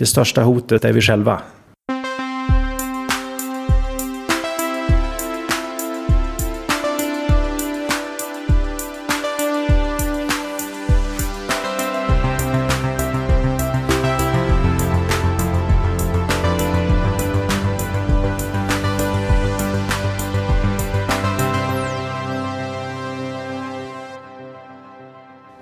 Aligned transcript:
det 0.00 0.06
största 0.06 0.42
hotet 0.42 0.84
är 0.84 0.92
vi 0.92 1.00
själva. 1.00 1.42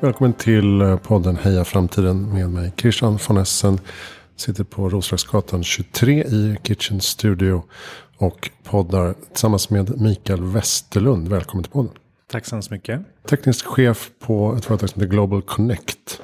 Välkommen 0.01 0.33
till 0.33 0.99
podden 1.03 1.37
Heja 1.37 1.65
Framtiden 1.65 2.35
med 2.35 2.51
mig 2.51 2.73
Christian 2.77 3.19
von 3.29 3.37
Essen. 3.37 3.79
Sitter 4.39 4.65
på 4.65 4.89
Roslagsgatan 4.89 5.65
23 5.65 6.25
i 6.25 6.57
Kitchen 6.63 7.01
Studio. 7.01 7.63
Och 8.17 8.51
poddar 8.65 9.15
tillsammans 9.33 9.71
med 9.71 10.01
Mikael 10.01 10.43
Westerlund. 10.45 11.29
Välkommen 11.29 11.65
till 11.65 11.73
podden. 11.73 11.93
Tack 12.31 12.47
så 12.47 12.55
hemskt 12.55 12.71
mycket. 12.71 13.01
Teknisk 13.29 13.67
chef 13.67 14.11
på 14.19 14.55
ett 14.59 14.65
företag 14.65 14.91
som 14.91 15.03
heter 15.03 15.13
Global 15.13 15.43
Connect. 15.43 16.21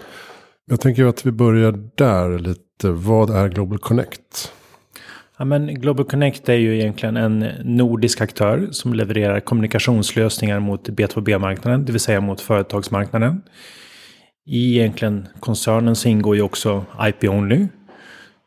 Jag 0.66 0.80
tänker 0.80 1.04
att 1.04 1.26
vi 1.26 1.32
börjar 1.32 1.90
där 1.94 2.38
lite. 2.38 2.90
Vad 2.90 3.30
är 3.30 3.48
Global 3.48 3.78
Connect? 3.78 4.52
Ja, 5.38 5.44
men 5.44 5.66
Global 5.80 6.06
Connect 6.06 6.48
är 6.48 6.54
ju 6.54 6.78
egentligen 6.80 7.16
en 7.16 7.38
nordisk 7.64 8.20
aktör 8.20 8.68
som 8.70 8.94
levererar 8.94 9.40
kommunikationslösningar 9.40 10.60
mot 10.60 10.88
B2B-marknaden, 10.88 11.84
det 11.84 11.92
vill 11.92 12.00
säga 12.00 12.20
mot 12.20 12.40
företagsmarknaden. 12.40 13.42
I 14.46 14.78
egentligen 14.78 15.28
koncernen 15.40 15.96
så 15.96 16.08
ingår 16.08 16.36
ju 16.36 16.42
också 16.42 16.84
IP-Only 16.98 17.68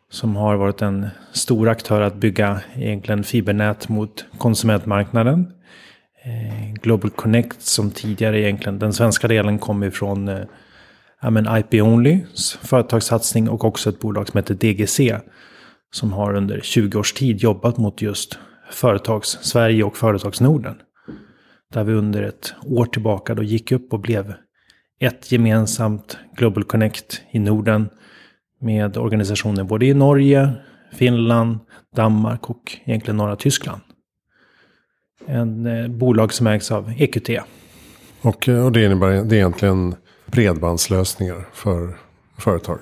som 0.09 0.35
har 0.35 0.55
varit 0.55 0.81
en 0.81 1.07
stor 1.31 1.69
aktör 1.69 2.01
att 2.01 2.15
bygga 2.15 2.61
egentligen 2.75 3.23
fibernät 3.23 3.89
mot 3.89 4.25
konsumentmarknaden. 4.37 5.53
Eh, 6.23 6.73
Global 6.81 7.09
Connect 7.09 7.61
som 7.61 7.91
tidigare 7.91 8.41
egentligen, 8.41 8.79
den 8.79 8.93
svenska 8.93 9.27
delen 9.27 9.59
kom 9.59 9.83
ifrån 9.83 10.27
eh, 10.27 10.39
ja, 11.21 11.29
men 11.29 11.57
IP-Onlys 11.57 12.57
företagssatsning 12.61 13.49
och 13.49 13.65
också 13.65 13.89
ett 13.89 13.99
bolag 13.99 14.27
som 14.27 14.37
heter 14.37 14.53
DGC 14.53 14.99
som 15.91 16.13
har 16.13 16.35
under 16.35 16.59
20 16.63 16.99
års 16.99 17.13
tid 17.13 17.41
jobbat 17.41 17.77
mot 17.77 18.01
just 18.01 18.39
företags-Sverige 18.71 19.83
och 19.83 19.97
företags-Norden. 19.97 20.75
Där 21.73 21.83
vi 21.83 21.93
under 21.93 22.23
ett 22.23 22.53
år 22.65 22.85
tillbaka 22.85 23.35
då 23.35 23.43
gick 23.43 23.71
upp 23.71 23.93
och 23.93 23.99
blev 23.99 24.33
ett 24.99 25.31
gemensamt 25.31 26.17
Global 26.35 26.63
Connect 26.63 27.21
i 27.31 27.39
Norden 27.39 27.89
med 28.59 28.97
organisationer 28.97 29.63
både 29.63 29.85
i 29.85 29.93
Norge, 29.93 30.51
Finland, 30.93 31.59
Danmark 31.95 32.49
och 32.49 32.77
egentligen 32.85 33.17
norra 33.17 33.35
Tyskland. 33.35 33.81
En 35.25 35.65
eh, 35.65 35.87
bolag 35.87 36.33
som 36.33 36.47
ägs 36.47 36.71
av 36.71 36.93
EQT. 36.97 37.29
Och, 38.21 38.49
eh, 38.49 38.65
och 38.65 38.71
det 38.71 38.85
innebär 38.85 39.09
det 39.09 39.35
är 39.35 39.39
egentligen 39.39 39.95
bredbandslösningar 40.25 41.45
för 41.53 41.97
företag? 42.37 42.79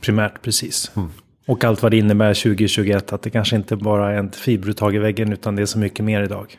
Primärt 0.00 0.42
precis. 0.42 0.92
Mm. 0.96 1.08
Och 1.46 1.64
allt 1.64 1.82
vad 1.82 1.90
det 1.90 1.98
innebär 1.98 2.34
2021. 2.34 3.12
Att 3.12 3.22
det 3.22 3.30
kanske 3.30 3.56
inte 3.56 3.76
bara 3.76 4.12
är 4.12 4.24
ett 4.24 4.36
fiberuttag 4.36 4.94
i 4.94 4.98
väggen 4.98 5.32
utan 5.32 5.56
det 5.56 5.62
är 5.62 5.66
så 5.66 5.78
mycket 5.78 6.04
mer 6.04 6.22
idag. 6.22 6.58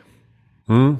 Mm. 0.68 0.96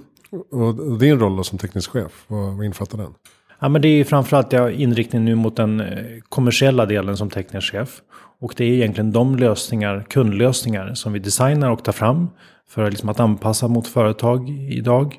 Och 0.51 0.99
din 0.99 1.19
roll 1.19 1.37
då 1.37 1.45
som 1.45 1.59
teknisk 1.59 1.91
chef, 1.91 2.25
vad, 2.27 2.57
vad 2.57 2.65
innefattar 2.65 2.99
den? 2.99 3.15
Ja, 3.63 3.69
men 3.69 3.83
det 3.83 3.89
är 3.89 4.05
framförallt 4.05 4.53
inriktningen 4.53 4.81
inriktning 4.81 5.25
nu 5.25 5.35
mot 5.35 5.57
den 5.57 5.81
eh, 5.81 5.87
kommersiella 6.29 6.87
delen 6.87 7.17
som 7.17 7.31
teknisk 7.31 7.73
chef. 7.73 8.01
Och 8.41 8.55
det 8.57 8.65
är 8.65 8.69
egentligen 8.69 9.13
de 9.13 9.37
lösningar, 9.37 10.07
kundlösningar 10.11 10.95
som 10.95 11.13
vi 11.13 11.19
designar 11.19 11.71
och 11.71 11.85
tar 11.85 11.93
fram 11.93 12.29
för 12.69 12.91
liksom 12.91 13.09
att 13.09 13.21
anpassa 13.21 13.69
mot 13.69 13.87
företag 13.87 14.51
idag. 14.51 15.17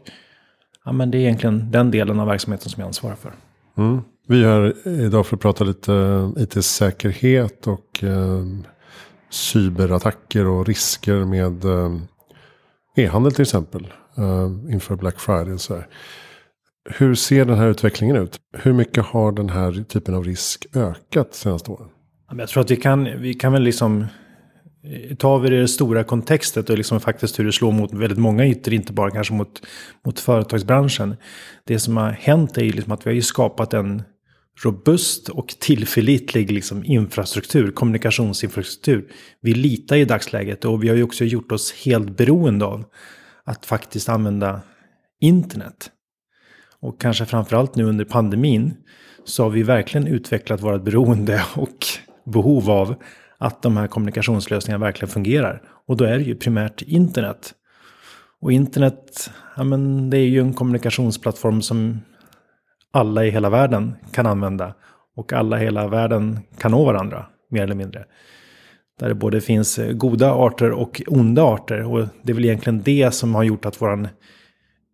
Ja, 0.86 0.92
men 0.92 1.12
det 1.12 1.18
är 1.18 1.20
egentligen 1.20 1.72
den 1.72 1.92
delen 1.92 2.20
av 2.20 2.28
verksamheten 2.28 2.70
som 2.70 2.82
jag 2.82 2.88
ansvarar 2.88 3.16
för. 3.16 3.32
Mm. 3.78 4.02
Vi 4.28 4.44
är 4.44 4.48
här 4.48 4.88
idag 4.88 5.26
för 5.26 5.36
att 5.36 5.42
prata 5.42 5.64
lite 5.64 5.94
eh, 5.94 6.44
it-säkerhet 6.44 7.68
och 7.68 8.04
eh, 8.04 8.44
cyberattacker 9.30 10.48
och 10.48 10.68
risker 10.68 11.26
med 11.26 11.66
eh, 11.66 11.98
e-handel 12.96 13.34
till 13.34 13.42
exempel. 13.42 13.88
Eh, 14.18 14.74
inför 14.74 14.96
Black 14.96 15.20
Friday 15.20 15.54
och 15.54 15.62
så 15.62 15.76
här. 15.76 15.88
Hur 16.90 17.16
ser 17.16 17.46
den 17.46 17.58
här 17.58 17.68
utvecklingen 17.68 18.16
ut? 18.16 18.40
Hur 18.58 18.74
mycket 18.74 19.06
har 19.06 19.32
den 19.32 19.50
här 19.50 19.84
typen 19.84 20.16
av 20.16 20.24
risk 20.24 20.66
ökat 20.76 21.34
senaste 21.34 21.72
åren? 21.72 21.90
Jag 22.38 22.50
tror 22.50 22.64
att 22.64 22.72
vi 22.72 22.76
kan, 22.76 23.22
vi 23.22 23.34
kan 23.34 23.54
väl 23.54 23.62
liksom 23.62 24.06
eh, 24.84 25.16
tar 25.16 25.40
vi 25.40 25.50
det 25.50 25.68
stora 25.68 26.04
kontextet 26.04 26.70
och 26.70 26.78
liksom 26.78 27.00
faktiskt 27.00 27.40
hur 27.40 27.46
det 27.46 27.52
slår 27.52 27.72
mot 27.72 27.94
väldigt 27.94 28.20
många 28.20 28.46
ytor, 28.46 28.74
inte 28.74 28.94
bara 28.94 29.12
kanske 29.12 29.34
mot, 29.34 29.66
mot 30.06 30.20
företagsbranschen. 30.20 31.16
Det 31.64 31.80
som 31.80 31.98
har 31.98 32.12
hänt 32.12 32.58
är 32.58 32.64
ju 32.64 32.72
liksom 32.72 32.94
att 32.94 33.06
vi 33.06 33.10
har 33.10 33.16
ju 33.16 33.22
skapat 33.22 33.74
en 33.74 34.04
robust 34.64 35.30
och 35.30 35.48
tillförlitlig 35.48 36.52
liksom 36.52 36.84
infrastruktur, 36.86 37.72
kommunikationsinfrastruktur. 37.72 39.08
Vi 39.42 39.54
litar 39.54 39.96
i 39.96 40.06
dagsläget 40.06 40.66
och 40.66 40.84
vi 40.84 40.90
har 40.90 40.96
ju 40.96 41.04
också 41.04 41.26
gjort 41.26 41.52
oss 41.52 41.74
helt 41.86 42.18
beroende 42.18 42.66
av 42.66 42.86
att 43.44 43.66
faktiskt 43.66 44.10
använda 44.10 44.62
internet. 45.22 45.90
Och 46.84 47.02
kanske 47.02 47.26
framförallt 47.26 47.76
nu 47.76 47.84
under 47.84 48.06
pandemin 48.06 48.74
så 49.24 49.44
har 49.44 49.50
vi 49.50 49.64
verkligen 49.64 50.08
utvecklat 50.08 50.62
vårt 50.62 50.84
beroende 50.84 51.44
och 51.56 51.78
behov 52.26 52.70
av 52.70 52.96
att 53.38 53.62
de 53.62 53.78
här 53.78 53.88
kommunikationslösningarna 53.88 54.86
verkligen 54.86 55.12
fungerar. 55.12 55.62
Och 55.88 55.98
då 55.98 56.06
är 56.06 56.18
det 56.18 56.24
ju 56.24 56.36
primärt 56.36 56.82
internet. 56.82 57.54
Och 58.42 58.52
internet, 58.52 59.32
ja 59.56 59.64
men 59.64 60.10
det 60.10 60.18
är 60.18 60.28
ju 60.28 60.40
en 60.40 60.54
kommunikationsplattform 60.54 61.62
som 61.62 62.02
alla 62.92 63.26
i 63.26 63.30
hela 63.30 63.50
världen 63.50 63.96
kan 64.12 64.26
använda. 64.26 64.74
Och 65.16 65.34
alla 65.34 65.62
i 65.62 65.64
hela 65.64 65.88
världen 65.88 66.40
kan 66.58 66.72
nå 66.72 66.86
varandra, 66.86 67.26
mer 67.52 67.64
eller 67.64 67.76
mindre. 67.76 68.06
Där 69.00 69.08
det 69.08 69.16
både 69.16 69.42
finns 69.42 69.80
goda 69.92 70.34
arter 70.34 70.72
och 70.72 71.02
onda 71.08 71.44
arter. 71.44 71.84
Och 71.84 72.08
det 72.24 72.32
är 72.32 72.36
väl 72.36 72.46
egentligen 72.46 72.82
det 72.82 73.14
som 73.14 73.36
har 73.36 73.44
gjort 73.44 73.66
att 73.66 73.82
våran 73.82 74.08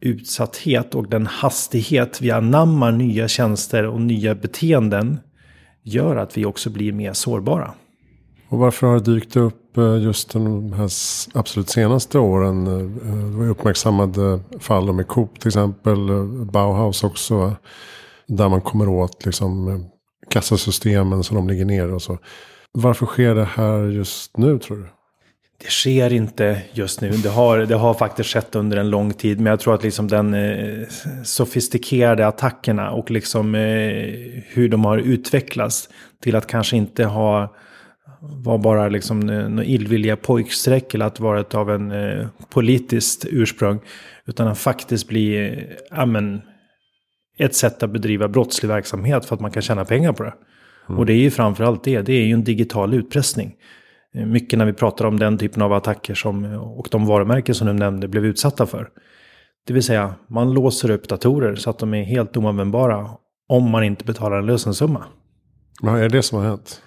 utsatthet 0.01 0.95
och 0.95 1.09
den 1.09 1.27
hastighet 1.27 2.21
vi 2.21 2.31
anammar 2.31 2.91
nya 2.91 3.27
tjänster 3.27 3.85
och 3.85 4.01
nya 4.01 4.35
beteenden 4.35 5.19
gör 5.83 6.15
att 6.15 6.37
vi 6.37 6.45
också 6.45 6.69
blir 6.69 6.91
mer 6.91 7.13
sårbara. 7.13 7.73
Och 8.49 8.59
varför 8.59 8.87
har 8.87 8.93
det 8.99 9.13
dykt 9.13 9.35
upp 9.35 9.77
eh, 9.77 9.97
just 9.97 10.33
de 10.33 10.73
här 10.73 10.89
absolut 11.33 11.69
senaste 11.69 12.19
åren? 12.19 12.67
Eh, 12.67 12.73
eh, 12.73 13.15
det 13.15 13.37
var 13.37 13.49
uppmärksammade 13.49 14.39
fall 14.59 14.93
med 14.93 15.07
Coop 15.07 15.39
till 15.39 15.47
exempel, 15.47 15.97
Bauhaus 16.51 17.03
också. 17.03 17.55
Där 18.27 18.49
man 18.49 18.61
kommer 18.61 18.89
åt 18.89 19.25
liksom 19.25 19.85
kassasystemen 20.29 21.23
som 21.23 21.35
de 21.35 21.47
ligger 21.47 21.65
ner 21.65 21.93
och 21.93 22.01
så. 22.01 22.17
Varför 22.71 23.05
sker 23.05 23.35
det 23.35 23.45
här 23.45 23.83
just 23.83 24.37
nu 24.37 24.59
tror 24.59 24.77
du? 24.77 24.85
Det 25.61 25.69
sker 25.69 26.13
inte 26.13 26.61
just 26.73 27.01
nu. 27.01 27.09
Det 27.11 27.29
har, 27.29 27.57
det 27.57 27.75
har 27.75 27.93
faktiskt 27.93 28.29
skett 28.29 28.55
under 28.55 28.77
en 28.77 28.89
lång 28.89 29.13
tid. 29.13 29.39
Men 29.39 29.49
jag 29.49 29.59
tror 29.59 29.73
att 29.73 29.83
liksom 29.83 30.07
den 30.07 30.33
eh, 30.33 30.87
sofistikerade 31.23 32.27
attackerna 32.27 32.91
och 32.91 33.11
liksom 33.11 33.55
eh, 33.55 33.61
hur 34.47 34.69
de 34.69 34.85
har 34.85 34.97
utvecklats 34.97 35.89
till 36.23 36.35
att 36.35 36.47
kanske 36.47 36.77
inte 36.77 37.05
ha 37.05 37.55
var 38.21 38.57
bara 38.57 38.89
liksom 38.89 39.19
några 39.19 39.63
illvilliga 39.63 40.15
pojkstreck 40.15 40.93
eller 40.93 41.05
att 41.05 41.19
vara 41.19 41.59
av 41.59 41.71
en 41.71 41.91
eh, 41.91 42.27
politiskt 42.49 43.25
ursprung. 43.29 43.79
Utan 44.25 44.47
att 44.47 44.59
faktiskt 44.59 45.07
bli 45.07 45.55
eh, 45.91 46.37
ett 47.37 47.55
sätt 47.55 47.83
att 47.83 47.89
bedriva 47.89 48.27
brottslig 48.27 48.69
verksamhet 48.69 49.25
för 49.25 49.35
att 49.35 49.41
man 49.41 49.51
kan 49.51 49.61
tjäna 49.61 49.85
pengar 49.85 50.13
på 50.13 50.23
det. 50.23 50.33
Mm. 50.87 50.99
Och 50.99 51.05
det 51.05 51.13
är 51.13 51.17
ju 51.17 51.31
framförallt 51.31 51.83
det, 51.83 52.01
det 52.01 52.13
är 52.13 52.25
ju 52.25 52.33
en 52.33 52.43
digital 52.43 52.93
utpressning. 52.93 53.55
Eh, 54.15 54.25
mycket 54.25 54.59
när 54.59 54.65
vi 54.65 54.73
pratar 54.73 55.05
om 55.05 55.19
den 55.19 55.37
typen 55.37 55.61
av 55.61 55.73
attacker 55.73 56.13
som, 56.13 56.45
och 56.55 56.87
de 56.91 57.05
varumärken 57.05 57.55
som 57.55 57.67
du 57.67 57.73
nämnde 57.73 58.07
blev 58.07 58.25
utsatta 58.25 58.65
för. 58.65 58.89
Det 59.67 59.73
vill 59.73 59.83
säga, 59.83 60.15
man 60.27 60.53
låser 60.53 60.91
upp 60.91 61.07
datorer 61.07 61.55
så 61.55 61.69
att 61.69 61.79
de 61.79 61.93
är 61.93 62.03
helt 62.03 62.37
oanvändbara 62.37 63.09
om 63.49 63.69
man 63.69 63.83
inte 63.83 64.05
betalar 64.05 64.37
en 64.37 64.45
lösensumma. 64.45 65.05
Vad 65.81 66.01
är 66.01 66.09
det 66.09 66.21
som 66.21 66.37
har 66.37 66.45
hänt? 66.45 66.81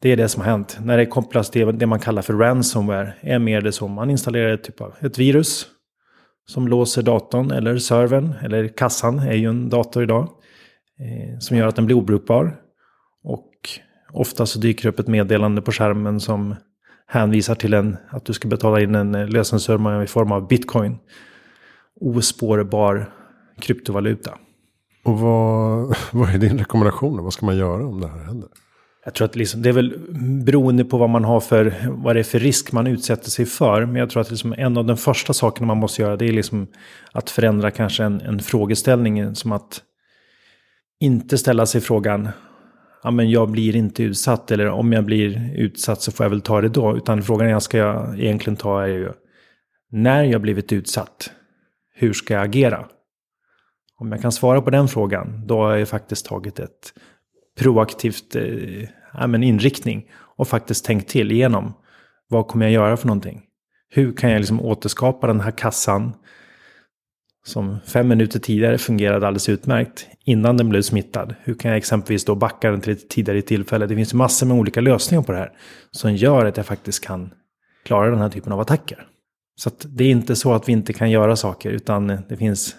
Det 0.00 0.12
är 0.12 0.16
det 0.16 0.28
som 0.28 0.42
har 0.42 0.50
hänt. 0.50 0.78
När 0.82 0.96
det 0.96 1.06
kopplas 1.06 1.50
till 1.50 1.78
det 1.78 1.86
man 1.86 2.00
kallar 2.00 2.22
för 2.22 2.34
ransomware 2.34 3.14
är 3.20 3.38
mer 3.38 3.60
det 3.60 3.72
som 3.72 3.92
man 3.92 4.10
installerar 4.10 4.54
ett, 4.54 4.64
typ 4.64 4.80
av, 4.80 4.94
ett 5.00 5.18
virus 5.18 5.66
som 6.46 6.68
låser 6.68 7.02
datorn 7.02 7.50
eller 7.50 7.78
servern 7.78 8.34
eller 8.42 8.68
kassan 8.68 9.18
är 9.18 9.34
ju 9.34 9.48
en 9.48 9.68
dator 9.68 10.02
idag. 10.02 10.28
Eh, 11.00 11.38
som 11.38 11.56
gör 11.56 11.66
att 11.66 11.76
den 11.76 11.86
blir 11.86 11.96
obrukbar. 11.96 12.56
Och 13.24 13.50
ofta 14.12 14.46
så 14.46 14.58
dyker 14.58 14.82
det 14.82 14.88
upp 14.88 14.98
ett 14.98 15.08
meddelande 15.08 15.62
på 15.62 15.72
skärmen 15.72 16.20
som 16.20 16.54
hänvisar 17.08 17.54
till 17.54 17.74
en, 17.74 17.96
att 18.10 18.24
du 18.24 18.32
ska 18.32 18.48
betala 18.48 18.80
in 18.80 18.94
en 18.94 19.12
lösensumma 19.12 20.04
i 20.04 20.06
form 20.06 20.32
av 20.32 20.48
bitcoin. 20.48 20.98
Ospårbar 22.00 23.12
kryptovaluta. 23.60 24.38
Och 25.04 25.18
vad, 25.18 25.96
vad 26.12 26.34
är 26.34 26.38
din 26.38 26.58
rekommendation? 26.58 27.24
Vad 27.24 27.32
ska 27.32 27.46
man 27.46 27.56
göra 27.56 27.86
om 27.86 28.00
det 28.00 28.08
här 28.08 28.24
händer? 28.24 28.48
Jag 29.04 29.14
tror 29.14 29.24
att 29.24 29.36
liksom, 29.36 29.62
det 29.62 29.68
är 29.68 29.72
väl 29.72 29.98
beroende 30.44 30.84
på 30.84 30.98
vad 30.98 31.10
man 31.10 31.24
har 31.24 31.40
för, 31.40 31.74
vad 31.88 32.16
det 32.16 32.20
är 32.20 32.24
för 32.24 32.38
risk 32.38 32.72
man 32.72 32.86
utsätter 32.86 33.30
sig 33.30 33.46
för. 33.46 33.86
Men 33.86 33.96
jag 33.96 34.10
tror 34.10 34.20
att 34.20 34.30
liksom 34.30 34.54
en 34.58 34.76
av 34.76 34.84
de 34.84 34.96
första 34.96 35.32
sakerna 35.32 35.66
man 35.66 35.76
måste 35.76 36.02
göra 36.02 36.16
det 36.16 36.28
är 36.28 36.32
liksom 36.32 36.66
att 37.12 37.30
förändra 37.30 37.70
kanske 37.70 38.04
en, 38.04 38.20
en 38.20 38.40
frågeställning. 38.40 39.34
Som 39.34 39.52
att 39.52 39.82
inte 41.00 41.38
ställa 41.38 41.66
sig 41.66 41.80
frågan, 41.80 42.28
ja 43.02 43.10
men 43.10 43.30
jag 43.30 43.50
blir 43.50 43.76
inte 43.76 44.02
utsatt. 44.02 44.50
Eller 44.50 44.68
om 44.68 44.92
jag 44.92 45.04
blir 45.04 45.54
utsatt 45.56 46.02
så 46.02 46.12
får 46.12 46.24
jag 46.24 46.30
väl 46.30 46.40
ta 46.40 46.60
det 46.60 46.68
då. 46.68 46.96
Utan 46.96 47.22
frågan 47.22 47.48
jag 47.48 47.62
ska 47.62 48.06
egentligen 48.16 48.56
ta 48.56 48.82
är 48.82 48.86
ju, 48.86 49.12
när 49.90 50.24
jag 50.24 50.40
blivit 50.40 50.72
utsatt, 50.72 51.30
hur 51.94 52.12
ska 52.12 52.34
jag 52.34 52.44
agera? 52.44 52.88
Om 53.98 54.12
jag 54.12 54.22
kan 54.22 54.32
svara 54.32 54.62
på 54.62 54.70
den 54.70 54.88
frågan, 54.88 55.46
då 55.46 55.58
har 55.58 55.76
jag 55.76 55.88
faktiskt 55.88 56.26
tagit 56.26 56.58
ett 56.58 56.92
proaktivt 57.58 58.36
eh, 58.36 58.88
ja, 59.14 59.26
men 59.26 59.42
inriktning. 59.42 60.10
Och 60.36 60.48
faktiskt 60.48 60.84
tänkt 60.84 61.08
till 61.08 61.32
igenom. 61.32 61.74
Vad 62.28 62.46
kommer 62.46 62.66
jag 62.66 62.72
göra 62.72 62.96
för 62.96 63.06
någonting? 63.06 63.42
Hur 63.90 64.12
kan 64.12 64.30
jag 64.30 64.38
liksom 64.38 64.60
återskapa 64.60 65.26
den 65.26 65.40
här 65.40 65.50
kassan 65.50 66.12
som 67.44 67.78
fem 67.86 68.08
minuter 68.08 68.38
tidigare 68.38 68.78
fungerade 68.78 69.26
alldeles 69.26 69.48
utmärkt 69.48 70.06
innan 70.24 70.56
den 70.56 70.68
blev 70.68 70.82
smittad. 70.82 71.34
Hur 71.42 71.54
kan 71.54 71.70
jag 71.70 71.78
exempelvis 71.78 72.24
då 72.24 72.34
backa 72.34 72.70
den 72.70 72.80
till 72.80 72.92
ett 72.92 73.08
tidigare 73.08 73.42
tillfälle? 73.42 73.86
Det 73.86 73.96
finns 73.96 74.14
massor 74.14 74.46
med 74.46 74.56
olika 74.56 74.80
lösningar 74.80 75.22
på 75.22 75.32
det 75.32 75.38
här 75.38 75.52
som 75.90 76.14
gör 76.14 76.46
att 76.46 76.56
jag 76.56 76.66
faktiskt 76.66 77.04
kan 77.04 77.30
klara 77.84 78.10
den 78.10 78.20
här 78.20 78.28
typen 78.28 78.52
av 78.52 78.60
attacker. 78.60 79.06
Så 79.56 79.70
det 79.84 80.04
är 80.04 80.10
inte 80.10 80.36
så 80.36 80.52
att 80.52 80.68
vi 80.68 80.72
inte 80.72 80.92
kan 80.92 81.10
göra 81.10 81.36
saker 81.36 81.70
utan 81.70 82.06
det 82.06 82.36
finns 82.36 82.76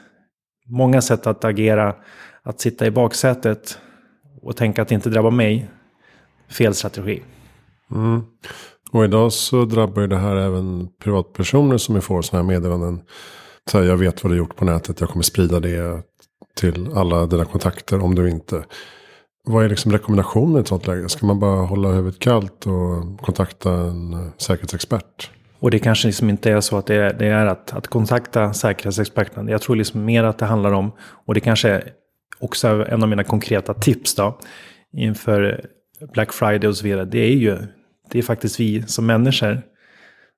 många 0.67 1.01
sätt 1.01 1.27
att 1.27 1.45
agera. 1.45 1.95
Att 2.43 2.61
sitta 2.61 2.85
i 2.85 2.91
baksätet 2.91 3.79
och 4.41 4.55
tänka 4.55 4.81
att 4.81 4.87
det 4.87 4.95
inte 4.95 5.09
drabbar 5.09 5.31
mig. 5.31 5.69
Fel 6.49 6.73
strategi. 6.73 7.21
Mm. 7.91 8.21
Och 8.91 9.05
idag 9.05 9.33
så 9.33 9.65
drabbar 9.65 10.01
ju 10.01 10.07
det 10.07 10.17
här 10.17 10.35
även 10.35 10.89
privatpersoner 11.03 11.77
som 11.77 12.01
får 12.01 12.21
sådana 12.21 12.43
här 12.43 12.53
meddelanden. 12.53 13.01
Så 13.65 13.77
här, 13.77 13.85
jag 13.85 13.97
vet 13.97 14.23
vad 14.23 14.33
du 14.33 14.37
gjort 14.37 14.55
på 14.55 14.65
nätet, 14.65 14.99
jag 14.99 15.09
kommer 15.09 15.23
sprida 15.23 15.59
det 15.59 16.03
till 16.55 16.89
alla 16.95 17.25
dina 17.25 17.45
kontakter 17.45 17.99
om 17.99 18.15
du 18.15 18.29
inte. 18.29 18.63
Vad 19.43 19.65
är 19.65 19.69
liksom 19.69 19.91
rekommendationen 19.91 20.57
i 20.57 20.59
ett 20.59 20.67
sånt 20.67 20.87
läge? 20.87 21.09
Ska 21.09 21.25
man 21.25 21.39
bara 21.39 21.65
hålla 21.65 21.89
huvudet 21.89 22.19
kallt 22.19 22.67
och 22.67 23.21
kontakta 23.21 23.73
en 23.73 24.31
säkerhetsexpert? 24.37 25.31
Och 25.59 25.71
det 25.71 25.79
kanske 25.79 26.07
liksom 26.07 26.29
inte 26.29 26.51
är 26.51 26.61
så 26.61 26.77
att 26.77 26.85
det 26.85 26.95
är, 26.95 27.13
det 27.13 27.27
är 27.27 27.45
att, 27.45 27.73
att 27.73 27.87
kontakta 27.87 28.53
säkerhetsexperten. 28.53 29.47
Jag 29.47 29.61
tror 29.61 29.75
liksom 29.75 30.05
mer 30.05 30.23
att 30.23 30.37
det 30.37 30.45
handlar 30.45 30.71
om, 30.71 30.91
och 31.25 31.33
det 31.33 31.39
kanske 31.39 31.69
är 31.69 31.83
också 32.39 32.67
en 32.67 33.03
av 33.03 33.09
mina 33.09 33.23
konkreta 33.23 33.73
tips 33.73 34.15
då, 34.15 34.39
inför 34.93 35.65
Black 36.13 36.33
Friday 36.33 36.67
och 36.67 36.77
så 36.77 36.83
vidare. 36.83 37.05
Det 37.05 37.19
är 37.19 37.35
ju, 37.35 37.57
det 38.11 38.19
är 38.19 38.23
faktiskt 38.23 38.59
vi 38.59 38.83
som 38.87 39.05
människor 39.05 39.61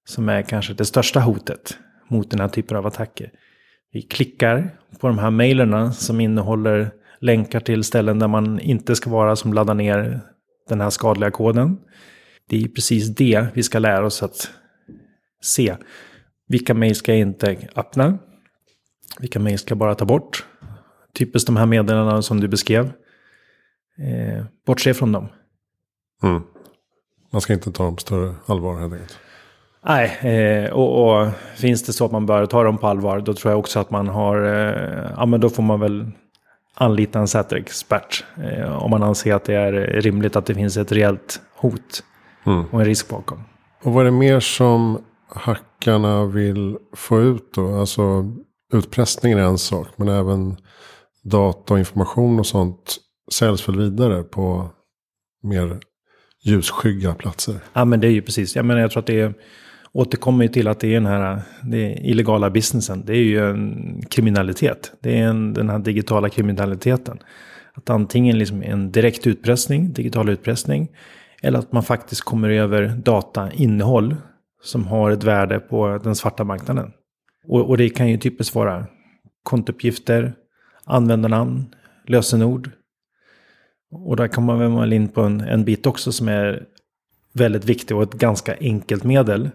som 0.08 0.30
är 0.30 0.42
kanske 0.42 0.74
det 0.74 0.86
största 0.86 1.20
hotet 1.20 1.78
mot 2.12 2.32
den 2.32 2.40
här 2.40 2.48
typen 2.48 2.78
av 2.78 2.88
attacker. 2.88 3.32
Vi 3.92 4.02
klickar 4.02 4.78
på 5.00 5.08
de 5.08 5.18
här 5.18 5.32
mejlerna 5.32 5.92
som 5.92 6.20
innehåller 6.20 6.92
länkar 7.20 7.60
till 7.60 7.84
ställen 7.84 8.20
där 8.20 8.28
man 8.28 8.60
inte 8.60 8.96
ska 8.96 9.10
vara 9.10 9.36
som 9.36 9.54
laddar 9.54 9.74
ner 9.74 10.22
den 10.70 10.82
här 10.82 10.90
skadliga 10.90 11.32
koden. 11.32 11.78
Det 12.50 12.64
är 12.64 12.68
precis 12.68 13.16
det 13.16 13.48
vi 13.54 13.64
ska 13.64 13.80
lära 13.80 14.06
oss 14.06 14.24
att 14.24 14.52
se. 15.42 15.76
Vilka 16.48 16.74
mejl 16.74 16.96
ska 16.96 17.12
jag 17.12 17.20
inte 17.20 17.58
öppna? 17.76 18.18
Vilka 19.20 19.40
mejl 19.40 19.60
ska 19.60 19.72
jag 19.72 19.78
bara 19.78 19.96
ta 19.96 20.06
bort? 20.06 20.46
Typiskt 21.14 21.48
de 21.48 21.58
här 21.58 21.66
meddelandena 21.66 22.22
som 22.22 22.40
du 22.40 22.48
beskrev. 22.48 22.92
Eh, 23.98 24.46
bortse 24.66 24.94
från 24.94 25.12
dem. 25.12 25.28
Mm. 26.24 26.42
Man 27.32 27.42
ska 27.42 27.54
inte 27.54 27.72
ta 27.72 27.84
dem 27.84 27.96
på 27.96 28.02
större 28.02 28.36
allvar 28.46 28.80
helt 28.80 28.94
enkelt. 28.94 29.20
Nej, 29.86 30.18
eh, 30.22 30.72
och, 30.72 31.22
och, 31.22 31.28
finns 31.56 31.84
det 31.84 31.94
så 31.94 32.06
att 32.06 32.12
man 32.12 32.26
bör 32.26 32.46
ta 32.46 32.64
dem 32.64 32.78
på 32.78 32.88
allvar, 32.88 33.20
då 33.20 33.34
tror 33.34 33.52
jag 33.52 33.60
också 33.60 33.80
att 33.80 33.92
man 33.92 34.08
har, 34.08 34.44
eh, 34.44 35.12
ja 35.18 35.26
men 35.26 35.42
då 35.42 35.50
får 35.50 35.64
man 35.64 35.80
väl 35.80 36.12
anlita 36.74 37.20
en 37.20 37.28
säkerhetsexpert. 37.28 38.26
Eh, 38.44 38.84
om 38.84 38.92
man 38.92 39.04
anser 39.04 39.34
att 39.34 39.44
det 39.44 39.56
är 39.56 39.72
rimligt 40.02 40.36
att 40.36 40.46
det 40.46 40.56
finns 40.56 40.78
ett 40.78 40.92
reellt 40.92 41.42
hot 41.56 42.04
mm. 42.46 42.66
och 42.72 42.80
en 42.80 42.86
risk 42.86 43.10
bakom. 43.10 43.44
Och 43.84 43.94
vad 43.94 44.02
är 44.02 44.06
det 44.06 44.18
mer 44.18 44.40
som 44.40 45.04
hackarna 45.30 46.26
vill 46.26 46.78
få 46.96 47.22
ut 47.22 47.54
då? 47.54 47.80
Alltså 47.80 48.26
utpressningen 48.74 49.40
är 49.40 49.44
en 49.44 49.58
sak, 49.58 49.88
men 49.96 50.08
även 50.08 50.58
data 51.24 51.74
och 51.74 51.80
information 51.80 52.40
och 52.40 52.46
sånt 52.46 52.98
säljs 53.32 53.68
väl 53.68 53.78
vidare 53.78 54.24
på 54.24 54.70
mer 55.44 55.80
ljusskygga 56.44 57.14
platser? 57.14 57.56
Ja, 57.74 57.86
men 57.86 58.00
det 58.00 58.08
är 58.08 58.12
ju 58.12 58.22
precis. 58.22 58.56
Jag 58.56 58.66
menar, 58.66 58.82
jag 58.82 58.92
tror 58.92 59.00
att 59.00 59.08
det 59.08 59.20
är 59.20 59.34
återkommer 59.94 60.44
ju 60.44 60.48
till 60.48 60.68
att 60.68 60.80
det 60.80 60.88
är 60.88 60.94
den 60.94 61.06
här 61.06 61.42
det 61.64 61.94
illegala 61.94 62.50
businessen. 62.50 63.04
Det 63.06 63.14
är 63.14 63.24
ju 63.24 63.50
en 63.50 64.02
kriminalitet. 64.10 64.92
Det 65.00 65.20
är 65.20 65.24
en, 65.24 65.54
den 65.54 65.70
här 65.70 65.80
digitala 65.80 66.30
kriminaliteten. 66.30 67.20
Att 67.74 67.90
antingen 67.90 68.40
liksom 68.40 68.64
en 68.64 68.92
direkt 68.92 69.28
utpressning, 69.28 69.94
digital 69.94 70.30
utpressning. 70.30 70.88
Eller 71.42 71.60
att 71.60 71.72
man 71.72 71.84
faktiskt 71.84 72.22
kommer 72.22 72.50
över 72.50 72.88
data, 72.88 73.52
innehåll 73.52 74.16
som 74.64 74.88
har 74.88 75.12
ett 75.12 75.24
värde 75.24 75.60
på 75.60 76.00
den 76.04 76.16
svarta 76.16 76.44
marknaden. 76.44 76.92
Och, 77.48 77.70
och 77.70 77.78
det 77.78 77.90
kan 77.90 78.10
ju 78.10 78.18
typiskt 78.18 78.56
vara 78.56 78.86
kontouppgifter, 79.44 80.34
användarnamn, 80.86 81.76
lösenord. 82.08 82.70
Och 83.92 84.16
där 84.16 84.28
kommer 84.28 84.58
man 84.58 84.80
väl 84.80 84.94
in 84.94 85.08
på 85.08 85.22
en, 85.22 85.42
en 85.42 85.64
bit 85.64 85.86
också 85.86 86.12
som 86.12 86.28
är 86.28 86.64
väldigt 87.34 87.66
viktig 87.66 87.98
och 87.98 88.04
ett 88.04 88.14
ganska 88.14 88.56
enkelt 88.60 89.04
medel 89.04 89.50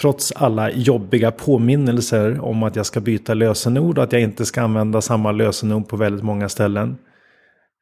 trots 0.00 0.32
alla 0.32 0.70
jobbiga 0.70 1.30
påminnelser 1.30 2.40
om 2.40 2.62
att 2.62 2.76
jag 2.76 2.86
ska 2.86 3.00
byta 3.00 3.34
lösenord 3.34 3.98
och 3.98 4.04
att 4.04 4.12
jag 4.12 4.22
inte 4.22 4.46
ska 4.46 4.62
använda 4.62 5.00
samma 5.00 5.32
lösenord 5.32 5.88
på 5.88 5.96
väldigt 5.96 6.24
många 6.24 6.48
ställen. 6.48 6.98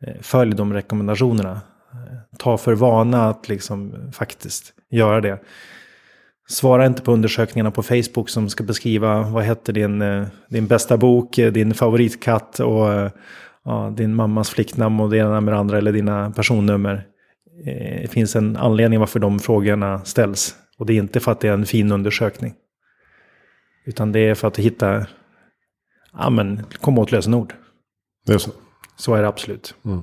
Eh, 0.07 0.15
följ 0.21 0.55
de 0.55 0.73
rekommendationerna. 0.73 1.53
Eh, 1.93 2.39
ta 2.39 2.59
för 2.59 2.75
vana 2.75 3.29
att 3.29 3.49
liksom 3.49 3.95
faktiskt 4.13 4.73
göra 4.91 5.21
det. 5.21 5.39
Svara 6.49 6.87
inte 6.87 7.03
på 7.03 7.13
undersökningarna 7.13 7.71
på 7.71 7.83
Facebook 7.83 8.29
som 8.29 8.49
ska 8.49 8.65
beskriva 8.65 9.23
vad 9.23 9.45
hette 9.45 9.73
din, 9.73 10.03
eh, 10.03 10.27
din 10.49 10.67
bästa 10.67 10.97
bok, 10.97 11.37
din 11.37 11.75
favoritkatt 11.75 12.61
och 12.61 13.11
ja, 13.65 13.93
din 13.97 14.15
mammas 14.15 14.51
flicknamn 14.51 15.01
och 15.01 15.11
det 15.11 15.17
ena 15.17 15.41
med 15.41 15.55
det 15.55 15.59
andra 15.59 15.79
eller 15.79 15.93
dina 15.93 16.31
personnummer. 16.31 17.07
Det 18.03 18.11
finns 18.11 18.37
en 18.37 18.57
anledning 18.57 19.01
varför 19.01 19.21
de 19.21 19.39
frågorna 19.39 20.05
ställs. 20.05 20.57
Och 20.83 20.87
det 20.87 20.93
är 20.93 20.99
inte 20.99 21.21
för 21.21 21.33
att 21.33 21.41
det 21.41 21.49
är 21.49 21.53
en 21.53 21.67
fin 21.67 21.93
undersökning. 21.93 22.55
Utan 23.85 24.13
det 24.13 24.21
är 24.21 24.35
för 24.35 24.49
att 24.49 24.59
hitta, 24.59 25.07
ja 26.13 26.31
men, 26.31 26.67
komma 26.81 27.01
åt 27.01 27.13
lösenord. 27.13 27.55
Det 28.27 28.33
är 28.33 28.39
så? 28.39 28.51
Så 28.97 29.15
är 29.15 29.23
det 29.23 29.29
absolut. 29.29 29.75
Mm. 29.85 30.03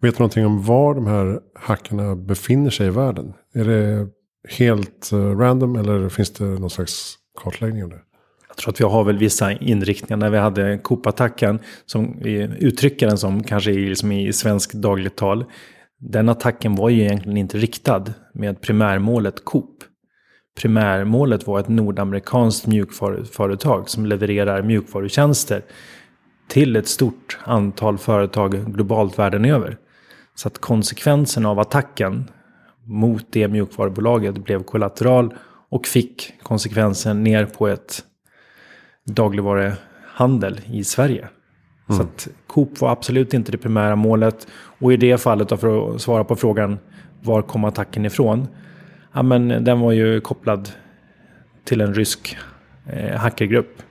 Vet 0.00 0.16
du 0.16 0.18
någonting 0.18 0.46
om 0.46 0.62
var 0.62 0.94
de 0.94 1.06
här 1.06 1.40
hackarna 1.54 2.16
befinner 2.16 2.70
sig 2.70 2.86
i 2.86 2.90
världen? 2.90 3.32
Är 3.54 3.64
det 3.64 4.08
helt 4.48 5.10
uh, 5.12 5.38
random 5.38 5.76
eller 5.76 6.08
finns 6.08 6.30
det 6.30 6.44
någon 6.44 6.70
slags 6.70 7.14
kartläggning 7.42 7.84
av 7.84 7.90
det? 7.90 8.00
Jag 8.48 8.56
tror 8.56 8.72
att 8.72 8.80
vi 8.80 8.84
har 8.84 9.04
väl 9.04 9.18
vissa 9.18 9.52
inriktningar. 9.52 10.16
När 10.16 10.30
vi 10.30 10.38
hade 10.38 10.78
Coop-attacken, 10.78 11.58
som 11.86 12.18
vi 12.22 12.56
uttrycker 12.58 13.06
den 13.06 13.18
som 13.18 13.42
kanske 13.42 13.70
i, 13.70 13.88
liksom 13.88 14.12
i 14.12 14.32
svensk 14.32 14.72
dagligt 14.72 15.16
tal. 15.16 15.44
Den 15.98 16.28
attacken 16.28 16.74
var 16.74 16.88
ju 16.88 17.00
egentligen 17.00 17.36
inte 17.36 17.58
riktad 17.58 18.04
med 18.34 18.60
primärmålet 18.60 19.44
Coop 19.44 19.84
primärmålet 20.62 21.46
var 21.46 21.60
ett 21.60 21.68
nordamerikanskt 21.68 22.66
mjukvaruföretag 22.66 23.88
som 23.88 24.06
levererar 24.06 24.62
mjukvarutjänster 24.62 25.62
till 26.48 26.76
ett 26.76 26.88
stort 26.88 27.38
antal 27.44 27.98
företag 27.98 28.74
globalt 28.74 29.18
världen 29.18 29.44
över. 29.44 29.76
Så 30.34 30.48
att 30.48 30.58
konsekvensen 30.58 31.46
av 31.46 31.58
attacken 31.58 32.30
mot 32.84 33.26
det 33.30 33.48
mjukvarubolaget 33.48 34.44
blev 34.44 34.62
kollateral 34.62 35.34
och 35.70 35.86
fick 35.86 36.32
konsekvensen 36.42 37.22
ner 37.22 37.46
på 37.46 37.68
ett 37.68 38.04
dagligvaruhandel 39.06 40.60
i 40.66 40.84
Sverige. 40.84 41.28
Mm. 41.88 41.96
Så 41.96 42.02
att 42.02 42.28
Coop 42.46 42.80
var 42.80 42.90
absolut 42.90 43.34
inte 43.34 43.52
det 43.52 43.58
primära 43.58 43.96
målet. 43.96 44.46
Och 44.52 44.92
i 44.92 44.96
det 44.96 45.20
fallet, 45.20 45.60
för 45.60 45.94
att 45.94 46.00
svara 46.00 46.24
på 46.24 46.36
frågan 46.36 46.78
var 47.22 47.42
kom 47.42 47.64
attacken 47.64 48.06
ifrån? 48.06 48.48
Ja, 49.12 49.22
men 49.22 49.64
den 49.64 49.80
var 49.80 49.92
ju 49.92 50.20
kopplad 50.20 50.68
till 51.64 51.80
en 51.80 51.94
rysk 51.94 52.36
eh, 52.86 53.16
hackergrupp. 53.16 53.82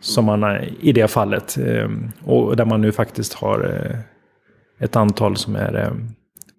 Som 0.00 0.24
man 0.24 0.44
i 0.80 0.92
det 0.92 1.08
fallet. 1.08 1.58
Eh, 1.58 1.88
och 2.24 2.56
där 2.56 2.64
man 2.64 2.80
nu 2.80 2.92
faktiskt 2.92 3.34
har 3.34 3.60
eh, 3.60 3.98
ett 4.84 4.96
antal 4.96 5.36
som 5.36 5.56
är 5.56 5.74
eh, 5.74 5.92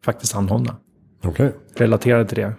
faktiskt 0.06 0.36
anhållna. 0.36 0.76
Okay. 1.24 1.50
Relaterade 1.76 2.26
till 2.26 2.38
det. 2.38 2.54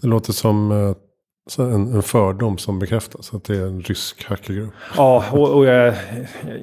Det 0.00 0.08
låter 0.08 0.32
som 0.32 0.72
eh, 0.72 1.64
en, 1.64 1.94
en 1.94 2.02
fördom 2.02 2.58
som 2.58 2.78
bekräftas. 2.78 3.34
Att 3.34 3.44
det 3.44 3.56
är 3.56 3.66
en 3.66 3.80
rysk 3.80 4.24
hackergrupp. 4.24 4.72
Ja, 4.96 5.24
och, 5.32 5.56
och 5.56 5.64
jag, 5.64 5.94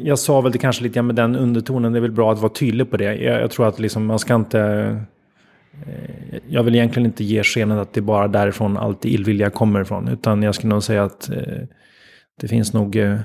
jag, 0.01 0.19
sa 0.19 0.41
väl 0.41 0.51
det 0.51 0.57
kanske 0.57 0.83
lite 0.83 1.01
med 1.01 1.15
den 1.15 1.35
undertonen. 1.35 1.91
Det 1.91 1.99
är 1.99 2.01
väl 2.01 2.11
bra 2.11 2.31
att 2.31 2.39
vara 2.39 2.53
tydlig 2.53 2.91
på 2.91 2.97
det. 2.97 3.15
Jag, 3.15 3.41
jag 3.41 3.51
tror 3.51 3.67
att 3.67 3.79
liksom 3.79 4.05
man 4.05 4.19
ska 4.19 4.35
inte 4.35 4.59
Eh, 4.59 4.97
Eh, 5.87 6.39
jag 6.47 6.63
vill 6.63 6.75
egentligen 6.75 7.05
inte 7.05 7.23
ge 7.23 7.43
skenet 7.43 7.77
att 7.77 7.93
det 7.93 7.99
är 7.99 8.01
bara 8.01 8.27
därifrån 8.27 8.77
allt 8.77 9.05
illvilja 9.05 9.49
kommer 9.49 9.81
ifrån. 9.81 10.07
Utan 10.07 10.43
jag 10.43 10.55
skulle 10.55 10.73
nog 10.73 10.83
säga 10.83 11.03
att 11.03 11.29
eh, 11.29 11.63
det 12.41 12.47
finns 12.47 12.73
nog 12.73 12.95
eh, 12.95 13.19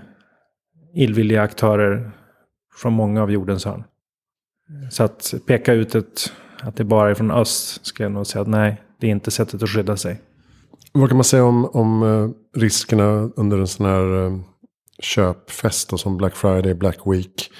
illvilliga 0.94 1.42
aktörer 1.42 2.10
från 2.74 2.92
många 2.92 3.22
av 3.22 3.30
jordens 3.30 3.64
hörn. 3.64 3.84
Så 4.90 5.02
att 5.02 5.34
peka 5.46 5.72
ut 5.72 5.94
ett, 5.94 6.32
att 6.62 6.76
det 6.76 6.84
bara 6.84 7.10
är 7.10 7.14
från 7.14 7.30
öst 7.30 7.86
skulle 7.86 8.04
jag 8.04 8.12
nog 8.12 8.26
säga 8.26 8.42
att 8.42 8.48
nej, 8.48 8.82
det 9.00 9.06
är 9.06 9.10
inte 9.10 9.30
sättet 9.30 9.62
att 9.62 9.68
skydda 9.68 9.96
sig. 9.96 10.20
Vad 10.92 11.08
kan 11.08 11.16
man 11.16 11.24
säga 11.24 11.44
om, 11.44 11.64
om 11.64 12.02
eh, 12.02 12.60
riskerna 12.60 13.30
under 13.36 13.58
en 13.58 13.66
sån 13.66 13.86
här 13.86 14.26
eh, 14.26 14.38
köpfest 14.98 15.90
då, 15.90 15.98
som 15.98 16.16
Black 16.16 16.36
Friday, 16.36 16.74
Black 16.74 16.98
Week? 17.06 17.50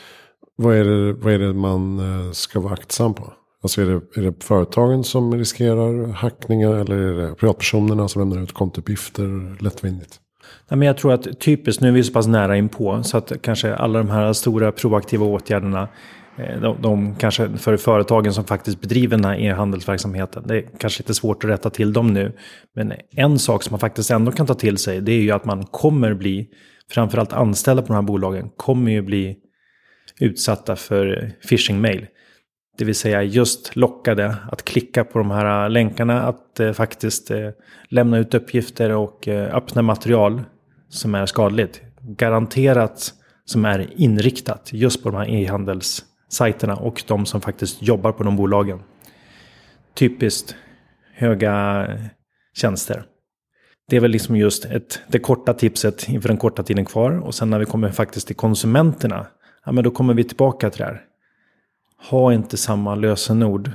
Vad 0.57 0.77
är 0.77 0.85
det, 0.85 1.13
vad 1.13 1.33
är 1.33 1.39
det 1.39 1.53
man 1.53 2.01
ska 2.35 2.61
vara 2.61 2.73
aktsam 2.73 3.15
på? 3.15 3.33
Alltså 3.65 3.83
är 3.83 3.87
det, 3.87 4.21
är 4.21 4.23
det 4.23 4.45
företagen 4.45 5.05
som 5.05 5.35
riskerar 5.35 6.13
hackningar 6.13 6.75
eller 6.75 6.97
är 6.97 7.15
det 7.15 7.35
privatpersonerna 7.35 8.09
som 8.09 8.21
lämnar 8.21 8.43
ut 8.43 8.53
kontouppgifter 8.53 9.63
lättvindigt? 9.63 10.21
Nej, 10.69 10.79
men 10.79 10.87
jag 10.87 10.97
tror 10.97 11.13
att 11.13 11.41
typiskt, 11.41 11.83
nu 11.83 11.89
är 11.89 11.93
vi 11.93 12.05
så 12.05 12.13
pass 12.13 12.27
nära 12.27 12.57
in 12.57 12.69
på 12.69 13.03
så 13.03 13.17
att 13.17 13.33
kanske 13.43 13.75
alla 13.75 13.99
de 13.99 14.11
här 14.11 14.33
stora 14.33 14.73
proaktiva 14.73 15.27
åtgärderna 15.27 15.89
eh, 16.39 16.61
de, 16.61 16.83
de, 16.83 17.15
kanske 17.17 17.49
för 17.57 17.77
företagen 17.77 18.35
som 18.35 18.45
faktiskt 18.45 18.81
bedriver 18.81 19.17
den 19.17 19.25
här 19.25 19.41
e-handelsverksamheten. 19.41 20.43
Det 20.47 20.57
är 20.57 20.65
kanske 20.79 21.03
lite 21.03 21.15
svårt 21.15 21.45
att 21.45 21.51
rätta 21.51 21.71
till 21.71 21.93
dem 21.93 22.13
nu. 22.13 22.33
Men 22.75 22.93
en 23.11 23.39
sak 23.39 23.63
som 23.63 23.73
man 23.73 23.81
faktiskt 23.81 24.11
ändå 24.11 24.33
kan 24.33 24.47
ta 24.47 24.55
till 24.55 24.79
sig 24.79 25.01
det 25.01 25.13
är 25.13 25.21
ju 25.21 25.31
att 25.31 25.45
man 25.45 25.67
kommer 25.67 26.15
bli, 26.15 26.49
framförallt 26.91 27.33
anställda 27.33 27.83
på 27.83 27.89
de 27.89 27.95
här 27.95 28.03
bolagen, 28.03 28.51
kommer 28.57 28.93
ju 28.93 29.03
bli 29.03 29.37
utsatta 30.21 30.77
för 30.77 31.33
phishing-mail. 31.49 32.07
Det 32.77 32.85
vill 32.85 32.95
säga 32.95 33.23
just 33.23 33.77
lockade 33.77 34.37
att 34.53 34.65
klicka 34.65 35.05
på 35.05 35.19
de 35.19 35.31
här 35.31 35.65
äh, 35.65 35.71
länkarna, 35.71 36.23
att 36.23 36.61
eh, 36.61 36.73
faktiskt 36.73 37.31
eh, 37.31 37.51
lämna 37.89 38.19
ut 38.19 38.35
uppgifter 38.35 38.91
och 38.91 39.29
eh, 39.29 39.57
öppna 39.57 39.83
material 39.83 40.43
som 40.89 41.15
är 41.15 41.27
skadligt. 41.27 41.83
Garanterat 42.01 43.15
som 43.45 43.65
är 43.65 43.91
inriktat 43.97 44.71
just 44.73 45.03
på 45.03 45.11
de 45.11 45.17
här 45.17 45.31
e-handelssajterna 45.31 46.77
och 46.77 47.05
de 47.07 47.27
som 47.27 47.41
faktiskt 47.41 47.83
jobbar 47.83 48.13
på 48.13 48.23
de 48.23 48.37
bolagen. 48.37 48.83
Typiskt 49.95 50.57
höga 51.15 51.87
tjänster. 52.57 53.05
Det 53.89 53.97
är 53.97 54.01
väl 54.01 54.11
liksom 54.11 54.37
just 54.37 54.65
ett, 54.65 55.01
det 55.09 55.19
korta 55.19 55.55
tipset 55.55 56.09
inför 56.09 56.29
den 56.29 56.37
korta 56.37 56.63
tiden 56.63 56.85
kvar. 56.85 57.19
Och 57.19 57.35
sen 57.35 57.51
när 57.51 57.59
vi 57.59 57.65
kommer 57.65 57.91
faktiskt 57.91 58.27
till 58.27 58.37
konsumenterna. 58.37 59.27
Ja, 59.65 59.73
men 59.73 59.85
då 59.85 59.91
kommer 59.91 60.15
vi 60.15 60.25
tillbaka 60.25 60.71
till 60.71 60.79
det 60.79 60.85
här. 60.85 61.03
Ha 62.11 62.33
inte 62.33 62.57
samma 62.57 62.95
lösenord 62.95 63.71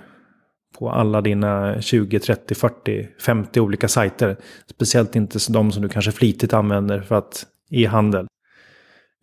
på 0.80 0.90
alla 0.90 1.22
dina 1.22 1.82
20, 1.82 2.20
30, 2.20 2.56
40, 2.56 3.08
50 3.26 3.60
olika 3.60 3.88
sajter. 3.88 4.38
Speciellt 4.68 5.16
inte 5.16 5.40
de 5.50 5.72
som 5.72 5.82
du 5.82 5.90
kanske 5.90 6.12
flitigt 6.12 6.54
använder 6.54 7.02
för 7.02 7.16
att 7.16 7.46
e-handel. 7.70 8.28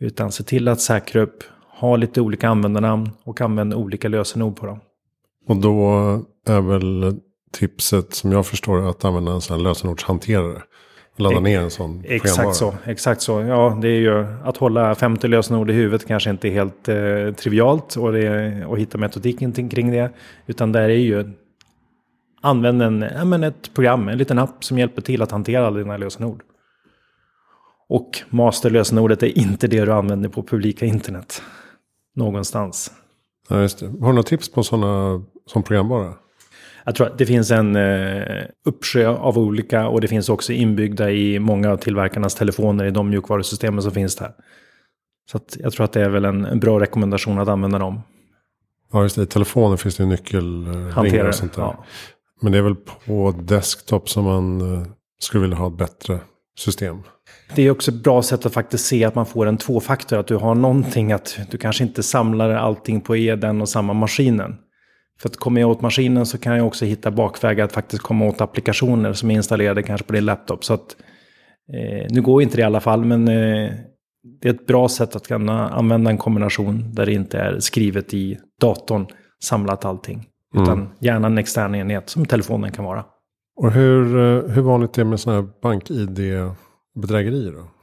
Utan 0.00 0.32
se 0.32 0.44
till 0.44 0.68
att 0.68 0.80
säkra 0.80 1.22
upp 1.22 1.44
ha 1.80 1.96
lite 1.96 2.20
olika 2.20 2.48
användarnamn 2.48 3.10
och 3.24 3.40
använda 3.40 3.76
olika 3.76 4.08
lösenord 4.08 4.56
på 4.56 4.66
dem. 4.66 4.80
Och 5.46 5.56
då 5.56 5.90
är 6.46 6.60
väl 6.60 7.20
tipset 7.52 8.14
som 8.14 8.32
jag 8.32 8.46
förstår 8.46 8.88
att 8.88 9.04
använda 9.04 9.32
en 9.32 9.40
sån 9.40 9.56
här 9.56 9.64
lösenordshanterare. 9.64 10.62
Ladda 11.16 11.40
ner 11.40 11.60
en 11.60 11.70
sån 11.70 12.02
Exakt 12.04 12.56
så, 12.56 12.74
exakt 12.84 13.20
så. 13.20 13.40
Ja, 13.40 13.78
det 13.82 13.88
är 13.88 14.00
ju 14.00 14.26
att 14.44 14.56
hålla 14.56 14.94
50 14.94 15.28
lösenord 15.28 15.70
i 15.70 15.72
huvudet 15.72 16.06
kanske 16.06 16.30
inte 16.30 16.48
är 16.48 16.52
helt 16.52 16.88
eh, 16.88 17.34
trivialt 17.34 17.96
och, 17.96 18.12
det, 18.12 18.66
och 18.66 18.78
hitta 18.78 18.98
metodiken 18.98 19.68
kring 19.68 19.90
det. 19.90 20.10
Utan 20.46 20.72
där 20.72 20.88
är 20.88 20.88
ju 20.88 21.32
använd 22.40 22.82
en, 22.82 23.04
ja, 23.16 23.24
men 23.24 23.44
ett 23.44 23.74
program, 23.74 24.08
en 24.08 24.18
liten 24.18 24.38
app 24.38 24.64
som 24.64 24.78
hjälper 24.78 25.02
till 25.02 25.22
att 25.22 25.30
hantera 25.30 25.66
alla 25.66 25.78
dina 25.78 25.96
lösenord. 25.96 26.42
Och 27.88 28.10
masterlösenordet 28.30 29.22
är 29.22 29.38
inte 29.38 29.66
det 29.66 29.84
du 29.84 29.92
använder 29.92 30.28
på 30.28 30.42
publika 30.42 30.86
internet 30.86 31.42
någonstans. 32.14 32.92
Ja, 33.48 33.60
just 33.60 33.78
det. 33.78 33.86
Har 33.86 33.92
du 33.92 34.00
några 34.00 34.22
tips 34.22 34.52
på 34.52 34.62
sådana 34.62 35.24
som 35.46 35.62
programvara? 35.62 36.14
Jag 36.86 36.94
tror 36.94 37.06
att 37.06 37.18
det 37.18 37.26
finns 37.26 37.50
en 37.50 37.76
eh, 37.76 38.44
uppsjö 38.64 39.08
av 39.08 39.38
olika 39.38 39.88
och 39.88 40.00
det 40.00 40.08
finns 40.08 40.28
också 40.28 40.52
inbyggda 40.52 41.10
i 41.10 41.38
många 41.38 41.70
av 41.70 41.76
tillverkarnas 41.76 42.34
telefoner 42.34 42.84
i 42.84 42.90
de 42.90 43.10
mjukvarusystemen 43.10 43.82
som 43.82 43.92
finns 43.92 44.16
där. 44.16 44.32
Så 45.30 45.40
jag 45.58 45.72
tror 45.72 45.84
att 45.84 45.92
det 45.92 46.02
är 46.02 46.08
väl 46.08 46.24
en, 46.24 46.44
en, 46.44 46.60
bra 46.60 46.80
rekommendation 46.80 47.38
att 47.38 47.48
använda 47.48 47.78
dem. 47.78 48.00
Ja, 48.92 49.02
just 49.02 49.16
det. 49.16 49.22
I 49.22 49.26
telefonen 49.26 49.78
finns 49.78 49.96
det 49.96 50.02
ju 50.02 50.08
nyckelringar 50.08 51.28
och 51.28 51.34
sånt 51.34 51.52
där. 51.52 51.62
Ja. 51.62 51.84
Men 52.40 52.52
det 52.52 52.58
är 52.58 52.62
väl 52.62 52.76
på 53.06 53.34
desktop 53.42 54.08
som 54.08 54.24
man 54.24 54.60
uh, 54.60 54.86
skulle 55.18 55.42
vilja 55.42 55.56
ha 55.56 55.66
ett 55.66 55.78
bättre 55.78 56.20
system. 56.58 57.02
Det 57.54 57.62
är 57.62 57.70
också 57.70 57.90
ett 57.90 58.02
bra 58.02 58.22
sätt 58.22 58.46
att 58.46 58.52
faktiskt 58.52 58.86
se 58.86 59.04
att 59.04 59.14
man 59.14 59.26
får 59.26 59.46
en 59.46 59.56
tvåfaktor. 59.56 60.18
Att 60.18 60.26
du 60.26 60.36
har 60.36 60.54
någonting, 60.54 61.12
att 61.12 61.38
du 61.50 61.58
kanske 61.58 61.84
inte 61.84 62.02
samlar 62.02 62.50
allting 62.50 63.00
på 63.00 63.14
den 63.14 63.60
och 63.60 63.68
samma 63.68 63.92
maskinen. 63.92 64.56
För 65.20 65.28
att 65.28 65.36
kommer 65.36 65.60
jag 65.60 65.70
åt 65.70 65.80
maskinen 65.80 66.26
så 66.26 66.38
kan 66.38 66.56
jag 66.56 66.66
också 66.66 66.84
hitta 66.84 67.10
bakvägar 67.10 67.64
att 67.64 67.72
faktiskt 67.72 68.02
komma 68.02 68.24
åt 68.24 68.40
applikationer 68.40 69.12
som 69.12 69.30
är 69.30 69.34
installerade 69.34 69.82
kanske 69.82 70.06
på 70.06 70.12
din 70.12 70.24
laptop. 70.24 70.64
Så 70.64 70.74
att, 70.74 70.96
eh, 71.72 72.06
nu 72.10 72.22
går 72.22 72.42
inte 72.42 72.56
det 72.56 72.60
i 72.60 72.64
alla 72.64 72.80
fall, 72.80 73.04
men 73.04 73.28
eh, 73.28 73.70
det 74.40 74.48
är 74.48 74.54
ett 74.54 74.66
bra 74.66 74.88
sätt 74.88 75.16
att 75.16 75.26
kunna 75.28 75.68
använda 75.68 76.10
en 76.10 76.18
kombination 76.18 76.94
där 76.94 77.06
det 77.06 77.12
inte 77.12 77.38
är 77.38 77.60
skrivet 77.60 78.14
i 78.14 78.38
datorn, 78.60 79.06
samlat 79.44 79.84
allting. 79.84 80.26
Mm. 80.54 80.62
Utan 80.62 80.88
gärna 81.00 81.26
en 81.26 81.38
extern 81.38 81.74
enhet 81.74 82.08
som 82.08 82.26
telefonen 82.26 82.72
kan 82.72 82.84
vara. 82.84 83.04
Och 83.56 83.72
hur, 83.72 84.16
eh, 84.16 84.50
hur 84.50 84.62
vanligt 84.62 84.98
är 84.98 85.04
det 85.04 85.10
med 85.10 85.20
sådana 85.20 85.40
här 85.40 85.48
bank-id 85.62 86.20
bedrägerier 86.94 87.52
då? 87.52 87.75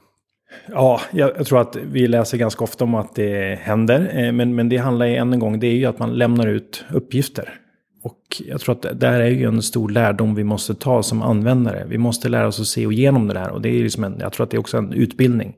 Ja, 0.66 1.00
jag, 1.12 1.30
jag, 1.36 1.46
tror 1.46 1.60
att 1.60 1.76
vi 1.76 2.06
läser 2.06 2.38
ganska 2.38 2.64
ofta 2.64 2.84
om 2.84 2.94
att 2.94 3.14
det 3.14 3.58
händer. 3.62 4.24
Eh, 4.24 4.32
men, 4.32 4.54
men 4.54 4.68
det 4.68 4.76
handlar 4.76 5.06
ju 5.06 5.16
än 5.16 5.32
en 5.32 5.38
gång, 5.38 5.60
det 5.60 5.66
är 5.66 5.74
ju 5.74 5.86
att 5.86 5.98
man 5.98 6.14
lämnar 6.14 6.46
ut 6.46 6.84
uppgifter. 6.90 7.60
Och 8.02 8.20
jag 8.46 8.60
tror 8.60 8.74
att 8.74 9.00
det 9.00 9.06
här 9.06 9.20
är 9.20 9.30
ju 9.30 9.44
en 9.44 9.62
stor 9.62 9.88
lärdom 9.88 10.34
vi 10.34 10.44
måste 10.44 10.74
ta 10.74 11.02
som 11.02 11.22
användare. 11.22 11.84
Vi 11.88 11.98
måste 11.98 12.28
lära 12.28 12.46
oss 12.46 12.60
att 12.60 12.66
se 12.66 12.82
igenom 12.82 13.28
det 13.28 13.38
här. 13.38 13.50
Och 13.50 13.60
det 13.60 13.68
är 13.68 13.82
liksom 13.82 14.04
en, 14.04 14.16
jag 14.20 14.32
tror 14.32 14.44
att 14.44 14.50
det 14.50 14.56
är 14.56 14.60
också 14.60 14.78
en 14.78 14.92
utbildning. 14.92 15.54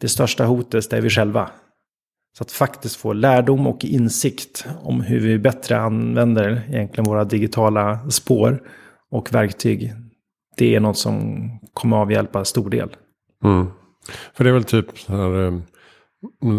Det 0.00 0.08
största 0.08 0.44
hotet 0.44 0.90
det 0.90 0.96
är 0.96 1.00
vi 1.00 1.10
själva. 1.10 1.50
Så 2.38 2.44
att 2.44 2.52
faktiskt 2.52 2.96
få 2.96 3.12
lärdom 3.12 3.66
och 3.66 3.84
insikt 3.84 4.66
om 4.82 5.00
hur 5.00 5.20
vi 5.20 5.38
bättre 5.38 5.78
använder 5.78 6.62
egentligen 6.68 7.04
våra 7.04 7.24
digitala 7.24 8.10
spår 8.10 8.62
och 9.10 9.34
verktyg 9.34 9.92
det 10.56 10.74
är 10.74 10.80
något 10.80 10.98
som 10.98 11.48
kommer 11.74 11.96
avhjälpa 11.96 12.44
stor 12.44 12.70
del. 12.70 12.96
Mm. 13.44 13.66
För 14.34 14.44
det 14.44 14.50
är 14.50 14.54
väl 14.54 14.64
typ 14.64 15.08
här, 15.08 15.44
eh, 15.44 15.52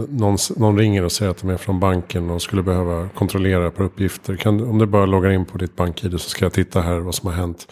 någon, 0.09 0.37
någon, 0.57 0.77
ringer 0.77 1.03
och 1.03 1.11
säger 1.11 1.31
att 1.31 1.37
de 1.37 1.49
är 1.49 1.57
från 1.57 1.79
banken 1.79 2.29
och 2.29 2.41
skulle 2.41 2.63
behöva 2.63 3.09
kontrollera 3.09 3.71
på 3.71 3.83
uppgifter. 3.83 4.35
Kan, 4.35 4.63
om 4.63 4.77
du 4.77 4.85
bara 4.85 5.05
loggar 5.05 5.29
in 5.29 5.45
på 5.45 5.57
ditt 5.57 5.75
bank-id 5.75 6.11
så 6.11 6.29
ska 6.29 6.45
jag 6.45 6.53
titta 6.53 6.81
här 6.81 6.99
vad 6.99 7.15
som 7.15 7.29
har 7.29 7.35
hänt. 7.35 7.67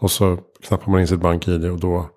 Och 0.00 0.10
så 0.10 0.38
knappar 0.68 0.92
man 0.92 1.00
in 1.00 1.08
sitt 1.08 1.20
bank-id 1.20 1.64
och 1.64 1.80
då 1.80 2.10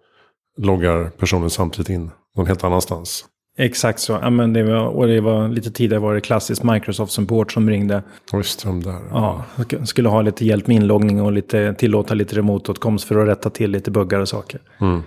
loggar 0.57 1.09
personen 1.09 1.49
samtidigt 1.49 1.89
in 1.89 2.11
någon 2.35 2.47
helt 2.47 2.63
annanstans. 2.63 3.25
Exakt 3.59 3.99
så. 3.99 4.13
Ja, 4.21 4.29
men 4.29 4.53
det 4.53 4.63
var, 4.63 4.87
och 4.87 5.07
det 5.07 5.21
var 5.21 5.47
lite 5.47 5.71
tidigare 5.71 6.01
var 6.01 6.15
det 6.15 6.21
klassiskt 6.21 6.63
Microsoft 6.63 7.11
Support 7.11 7.51
som 7.51 7.69
ringde. 7.69 8.03
Just 8.33 8.63
de 8.63 8.83
där. 8.83 8.99
Ja, 9.11 9.43
skulle 9.85 10.09
ha 10.09 10.21
lite 10.21 10.45
hjälp 10.45 10.67
med 10.67 10.75
inloggning 10.75 11.21
och 11.21 11.31
lite, 11.31 11.73
tillåta 11.73 12.13
lite 12.13 12.35
remoteåtkomst 12.35 13.07
för 13.07 13.19
att 13.19 13.27
rätta 13.27 13.49
till 13.49 13.71
lite 13.71 13.91
buggar 13.91 14.19
och 14.19 14.29
saker. 14.29 14.61
Mm. 14.81 15.01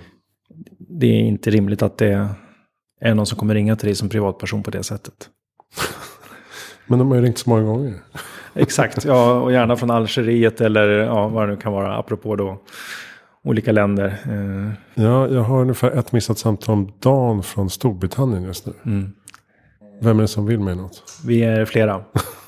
Det 0.91 1.07
är 1.07 1.21
inte 1.21 1.51
rimligt 1.51 1.83
att 1.83 1.99
det 1.99 2.29
är 3.01 3.15
någon 3.15 3.27
som 3.27 3.39
kommer 3.39 3.55
ringa 3.55 3.77
till 3.77 3.87
dig 3.87 3.95
som 3.95 4.09
privatperson 4.09 4.63
på 4.63 4.71
det 4.71 4.83
sättet. 4.83 5.29
men 6.87 6.99
de 6.99 7.09
har 7.09 7.17
ju 7.17 7.23
ringt 7.23 7.39
så 7.39 7.51
många 7.51 7.63
gånger. 7.63 7.95
Exakt, 8.55 9.05
ja, 9.05 9.41
och 9.41 9.53
gärna 9.53 9.77
från 9.77 9.91
Algeriet 9.91 10.61
eller 10.61 10.89
ja, 10.89 11.29
vad 11.29 11.49
det 11.49 11.55
nu 11.55 11.61
kan 11.61 11.73
vara, 11.73 11.97
apropå 11.97 12.37
då 12.37 12.63
olika 13.45 13.73
länder. 13.73 14.07
Eh. 14.07 15.03
Ja, 15.05 15.29
jag 15.29 15.43
har 15.43 15.61
ungefär 15.61 15.91
ett 15.91 16.13
missat 16.13 16.39
samtal 16.39 16.73
om 16.73 16.93
dagen 16.99 17.43
från 17.43 17.71
Storbritannien 17.71 18.43
just 18.43 18.67
nu. 18.67 18.73
Mm. 18.85 19.13
Vem 20.03 20.19
är 20.19 20.23
det 20.23 20.29
som 20.29 20.47
vill 20.47 20.61
mig 20.61 20.77
något? 20.77 21.03
Vi 21.27 21.43
är 21.43 21.65
flera. 21.65 22.05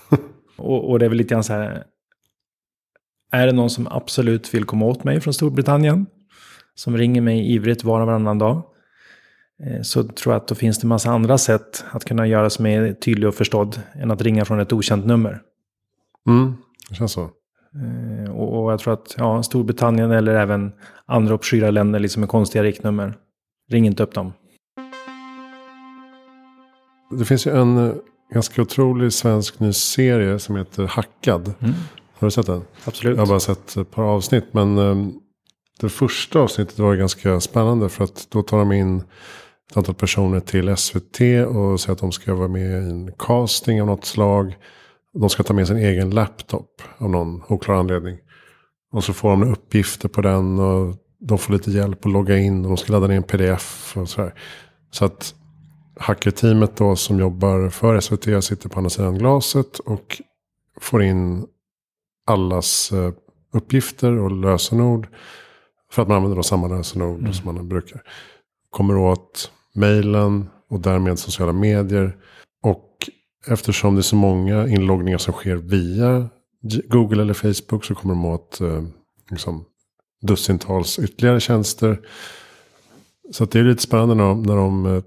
och, 0.56 0.90
och, 0.90 0.98
det 0.98 1.04
är 1.04 1.08
väl 1.08 1.18
lite 1.18 1.34
grann 1.34 1.44
så 1.44 1.52
här. 1.52 1.84
Är 3.32 3.46
det 3.46 3.52
någon 3.52 3.70
som 3.70 3.86
absolut 3.90 4.54
vill 4.54 4.64
komma 4.64 4.86
åt 4.86 5.04
mig 5.04 5.20
från 5.20 5.34
Storbritannien? 5.34 6.06
Som 6.74 6.96
ringer 6.96 7.20
mig 7.20 7.54
ivrigt 7.54 7.84
var 7.84 8.00
och 8.00 8.06
varannan 8.06 8.38
dag. 8.38 8.62
Eh, 9.64 9.82
så 9.82 10.04
tror 10.04 10.34
jag 10.34 10.40
att 10.40 10.48
då 10.48 10.54
finns 10.54 10.78
det 10.78 10.86
massa 10.86 11.10
andra 11.10 11.38
sätt 11.38 11.84
att 11.90 12.04
kunna 12.04 12.26
göra 12.26 12.50
sig 12.50 12.62
mer 12.62 12.92
tydlig 12.92 13.28
och 13.28 13.34
förstådd. 13.34 13.80
Än 13.94 14.10
att 14.10 14.22
ringa 14.22 14.44
från 14.44 14.60
ett 14.60 14.72
okänt 14.72 15.06
nummer. 15.06 15.40
Mm, 16.28 16.54
det 16.88 16.94
känns 16.94 17.12
så. 17.12 17.30
Eh, 17.74 18.30
och, 18.30 18.62
och 18.64 18.72
jag 18.72 18.80
tror 18.80 18.92
att 18.92 19.14
ja, 19.18 19.42
Storbritannien 19.42 20.10
eller 20.10 20.34
även 20.34 20.72
andra 21.06 21.34
obskyra 21.34 21.70
länder 21.70 22.00
liksom 22.00 22.20
med 22.20 22.28
konstiga 22.28 22.64
riktnummer. 22.64 23.14
Ring 23.70 23.86
inte 23.86 24.02
upp 24.02 24.14
dem. 24.14 24.32
Det 27.18 27.24
finns 27.24 27.46
ju 27.46 27.50
en 27.50 27.88
eh, 27.88 27.94
ganska 28.32 28.62
otrolig 28.62 29.12
svensk 29.12 29.60
ny 29.60 29.72
serie 29.72 30.38
som 30.38 30.56
heter 30.56 30.86
Hackad. 30.86 31.54
Mm. 31.60 31.74
Har 32.18 32.26
du 32.26 32.30
sett 32.30 32.46
den? 32.46 32.62
Absolut. 32.84 33.16
Jag 33.16 33.22
har 33.22 33.28
bara 33.28 33.40
sett 33.40 33.76
ett 33.76 33.90
par 33.90 34.02
avsnitt. 34.02 34.44
Men 34.52 34.78
um, 34.78 35.20
det 35.80 35.88
första 35.88 36.40
avsnittet 36.40 36.78
var 36.78 36.94
ganska 36.94 37.40
spännande. 37.40 37.88
För 37.88 38.04
att 38.04 38.26
då 38.30 38.42
tar 38.42 38.58
de 38.58 38.72
in 38.72 39.02
ett 39.70 39.76
antal 39.76 39.94
personer 39.94 40.40
till 40.40 40.76
SVT. 40.76 41.20
Och 41.48 41.80
säger 41.80 41.92
att 41.92 41.98
de 41.98 42.12
ska 42.12 42.34
vara 42.34 42.48
med 42.48 42.70
i 42.70 42.90
en 42.90 43.12
casting 43.18 43.80
av 43.80 43.86
något 43.86 44.04
slag. 44.04 44.56
De 45.14 45.30
ska 45.30 45.42
ta 45.42 45.54
med 45.54 45.66
sin 45.66 45.76
egen 45.76 46.10
laptop 46.10 46.82
av 46.98 47.10
någon 47.10 47.42
oklar 47.48 47.74
anledning. 47.74 48.18
Och 48.92 49.04
så 49.04 49.12
får 49.12 49.30
de 49.30 49.42
uppgifter 49.42 50.08
på 50.08 50.22
den. 50.22 50.58
Och 50.58 50.96
de 51.20 51.38
får 51.38 51.52
lite 51.52 51.70
hjälp 51.70 52.06
att 52.06 52.12
logga 52.12 52.38
in. 52.38 52.64
Och 52.64 52.68
de 52.68 52.76
ska 52.76 52.92
ladda 52.92 53.06
ner 53.06 53.16
en 53.16 53.22
pdf 53.22 53.96
och 53.96 54.08
sådär. 54.08 54.34
Så 54.90 55.04
att 55.04 55.34
hackerteamet 56.00 56.76
då 56.76 56.96
som 56.96 57.18
jobbar 57.18 57.68
för 57.68 58.00
SVT 58.00 58.44
sitter 58.44 58.68
på 58.68 58.78
andra 58.78 58.90
sidan 58.90 59.18
glaset. 59.18 59.78
Och 59.78 60.22
får 60.80 61.02
in 61.02 61.46
allas 62.26 62.92
eh, 62.92 63.12
uppgifter 63.52 64.18
och 64.18 64.30
lösenord. 64.30 65.08
För 65.92 66.02
att 66.02 66.08
man 66.08 66.16
använder 66.16 66.36
då 66.36 66.42
samma 66.42 66.68
lösenord 66.68 67.20
mm. 67.20 67.32
som 67.32 67.54
man 67.54 67.68
brukar. 67.68 68.02
Kommer 68.70 68.96
åt 68.96 69.50
mejlen 69.74 70.48
och 70.70 70.80
därmed 70.80 71.18
sociala 71.18 71.52
medier. 71.52 72.16
Och 72.62 72.88
eftersom 73.46 73.94
det 73.94 74.00
är 74.00 74.02
så 74.02 74.16
många 74.16 74.68
inloggningar 74.68 75.18
som 75.18 75.34
sker 75.34 75.56
via 75.56 76.28
Google 76.88 77.22
eller 77.22 77.34
Facebook 77.34 77.84
så 77.84 77.94
kommer 77.94 78.14
de 78.14 78.24
åt 78.24 78.60
eh, 78.60 78.82
liksom, 79.30 79.64
dussintals 80.22 80.98
ytterligare 80.98 81.40
tjänster. 81.40 82.00
Så 83.30 83.44
det 83.44 83.58
är 83.58 83.64
lite 83.64 83.82
spännande 83.82 84.14
när 84.14 84.24
de, 84.24 84.42
när 84.42 84.56
de 84.56 84.86
eh, 84.86 85.02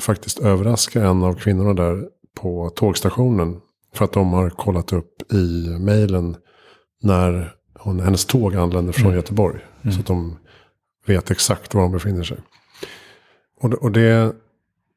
faktiskt 0.00 0.38
överraskar 0.38 1.04
en 1.04 1.22
av 1.22 1.34
kvinnorna 1.34 1.74
där 1.74 2.08
på 2.34 2.70
tågstationen. 2.70 3.60
För 3.94 4.04
att 4.04 4.12
de 4.12 4.32
har 4.32 4.50
kollat 4.50 4.92
upp 4.92 5.32
i 5.32 5.76
mejlen 5.80 6.36
när 7.02 7.52
hon, 7.78 8.00
hennes 8.00 8.24
tåg 8.24 8.56
anländer 8.56 8.92
från 8.92 9.06
mm. 9.06 9.16
Göteborg. 9.16 9.60
Mm. 9.86 9.94
Så 9.94 10.00
att 10.00 10.06
de 10.06 10.38
vet 11.06 11.30
exakt 11.30 11.74
var 11.74 11.82
de 11.82 11.92
befinner 11.92 12.24
sig. 12.24 12.38
Och 13.60 13.70
det, 13.70 13.76
och 13.76 13.92
det 13.92 14.34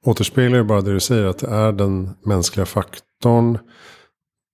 återspeglar 0.05 0.57
ju 0.57 0.63
bara 0.63 0.81
det 0.81 0.93
du 0.93 0.99
säger. 0.99 1.25
Att 1.25 1.37
det 1.37 1.47
är 1.47 1.71
den 1.71 2.09
mänskliga 2.25 2.65
faktorn. 2.65 3.57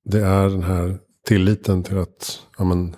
Det 0.05 0.25
är 0.25 0.49
den 0.49 0.63
här 0.63 0.97
tilliten 1.27 1.83
till 1.83 1.97
att 1.97 2.39
ja, 2.57 2.63
men, 2.63 2.95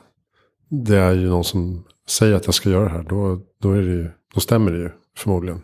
det 0.69 0.97
är 0.97 1.13
ju 1.13 1.29
någon 1.29 1.43
som 1.43 1.83
säger 2.07 2.35
att 2.35 2.45
jag 2.45 2.55
ska 2.55 2.69
göra 2.69 2.83
det 2.83 2.89
här. 2.89 3.03
Då, 3.03 3.41
då, 3.61 3.71
är 3.71 3.81
det 3.81 3.91
ju, 3.91 4.09
då 4.33 4.39
stämmer 4.39 4.71
det 4.71 4.77
ju 4.77 4.89
förmodligen. 5.17 5.61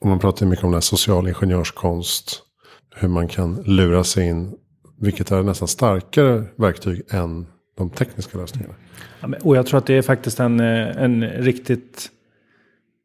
Och 0.00 0.06
man 0.06 0.18
pratar 0.18 0.46
ju 0.46 0.50
mycket 0.50 0.64
om 0.64 0.70
den 0.70 0.76
här 0.76 0.80
social 0.80 1.28
ingenjörskonst. 1.28 2.42
Hur 2.94 3.08
man 3.08 3.28
kan 3.28 3.62
lura 3.62 4.04
sig 4.04 4.28
in. 4.28 4.56
Vilket 5.00 5.30
är 5.30 5.42
nästan 5.42 5.68
starkare 5.68 6.44
verktyg 6.56 7.02
än 7.10 7.46
de 7.78 7.90
tekniska 7.90 8.38
lösningarna. 8.38 8.74
Ja, 9.20 9.28
och 9.42 9.56
jag 9.56 9.66
tror 9.66 9.78
att 9.78 9.86
det 9.86 9.94
är 9.94 10.02
faktiskt 10.02 10.40
en, 10.40 10.60
eh, 10.60 11.02
en 11.02 11.24
riktigt 11.24 12.10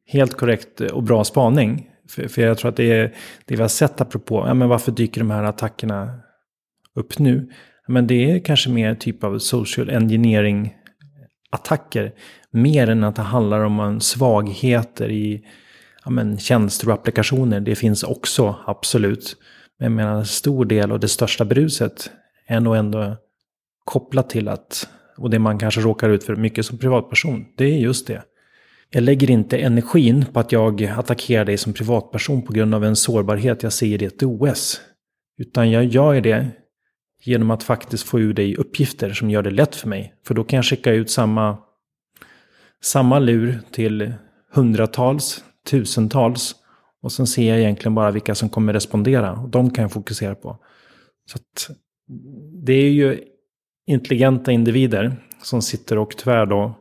helt 0.08 0.34
korrekt 0.34 0.82
och 0.82 1.03
bra 1.03 1.24
spaning. 1.24 1.89
För, 2.10 2.27
för 2.27 2.42
jag 2.42 2.58
tror 2.58 2.70
att 2.70 2.75
det 2.75 2.92
är 2.92 3.15
det 3.46 3.56
vi 3.56 3.62
har 3.62 3.68
sett 3.68 4.01
apropå, 4.01 4.44
ja, 4.48 4.53
men 4.53 4.70
varför 4.70 4.92
dyker 4.92 5.22
de 5.22 5.32
här 5.32 5.44
attackerna 5.44 6.20
upp 6.96 7.20
nu? 7.20 7.51
Men 7.88 8.08
det 8.08 8.32
är 8.32 8.39
kanske 8.39 8.70
mer 8.70 8.96
typ 8.96 9.24
av 9.24 9.39
social 9.39 9.89
engineering 9.89 10.75
attacker. 11.50 12.13
Mer 12.51 12.89
än 12.89 13.03
att 13.03 13.15
det 13.15 13.22
handlar 13.22 13.60
om 13.60 13.80
en 13.80 14.01
svagheter 14.01 15.12
i 15.12 15.46
ja, 16.06 16.12
men, 16.12 16.38
tjänster 16.38 16.88
och 16.88 16.94
applikationer. 16.94 17.60
Det 17.60 17.75
finns 17.75 18.03
också, 18.03 18.56
absolut. 18.65 19.36
Men 19.80 19.86
jag 19.86 19.92
menar, 19.92 20.18
en 20.18 20.25
stor 20.25 20.65
del 20.65 20.92
och 20.92 21.00
det 21.00 21.08
största 21.08 21.46
bruset 21.46 22.12
är 22.48 22.60
nog 22.60 22.75
ändå 22.75 23.18
kopplat 23.84 24.30
till 24.30 24.48
att, 24.48 24.90
och 25.18 25.30
det 25.30 25.40
man 25.40 25.60
kanske 25.60 25.82
råkar 25.82 26.10
ut 26.10 26.24
för 26.24 26.36
mycket 26.36 26.66
som 26.66 26.78
privatperson, 26.78 27.46
det 27.58 27.66
är 27.66 27.78
just 27.78 28.08
det. 28.08 28.24
Jag 28.90 29.04
lägger 29.04 29.32
inte 29.32 29.58
energin 29.58 30.25
på 30.34 30.40
att 30.40 30.52
jag 30.52 30.84
attackerar 30.84 31.46
dig 31.46 31.58
som 31.58 31.74
privatperson 31.74 32.41
på 32.41 32.54
grund 32.54 32.76
av 32.76 32.84
en 32.84 32.96
sårbarhet 32.96 33.63
jag 33.63 33.74
ser 33.74 34.04
i 34.04 34.06
ett 34.06 34.24
OS. 34.24 34.82
Utan 35.38 35.72
jag 35.72 35.86
gör 35.86 36.22
det 36.22 36.48
genom 37.24 37.52
att 37.52 37.63
faktiskt 37.63 38.04
få 38.04 38.19
ur 38.19 38.34
dig 38.34 38.56
uppgifter 38.56 39.13
som 39.13 39.30
gör 39.30 39.41
det 39.41 39.52
lätt 39.52 39.76
för 39.76 39.88
mig. 39.88 40.13
För 40.28 40.34
då 40.34 40.43
kan 40.43 40.58
jag 40.58 40.65
skicka 40.65 40.91
ut 40.91 41.12
samma, 41.12 41.58
samma 42.84 43.19
lur 43.19 43.60
till 43.72 44.13
hundratals, 44.52 45.43
tusentals. 45.69 46.56
Och 47.02 47.12
sen 47.12 47.28
ser 47.28 47.50
jag 47.50 47.60
egentligen 47.60 47.96
bara 47.96 48.12
vilka 48.12 48.36
som 48.36 48.50
kommer 48.50 48.74
respondera. 48.74 49.32
Och 49.32 49.50
de 49.50 49.72
kan 49.72 49.82
jag 49.82 49.91
fokusera 49.91 50.36
på. 50.36 50.58
Så 51.26 51.39
det 52.65 52.74
är 52.74 52.91
ju 52.91 53.24
intelligenta 53.88 54.52
individer 54.52 55.15
som 55.41 55.62
sitter 55.62 55.98
och 55.98 56.17
tyvärr 56.17 56.46
då 56.46 56.74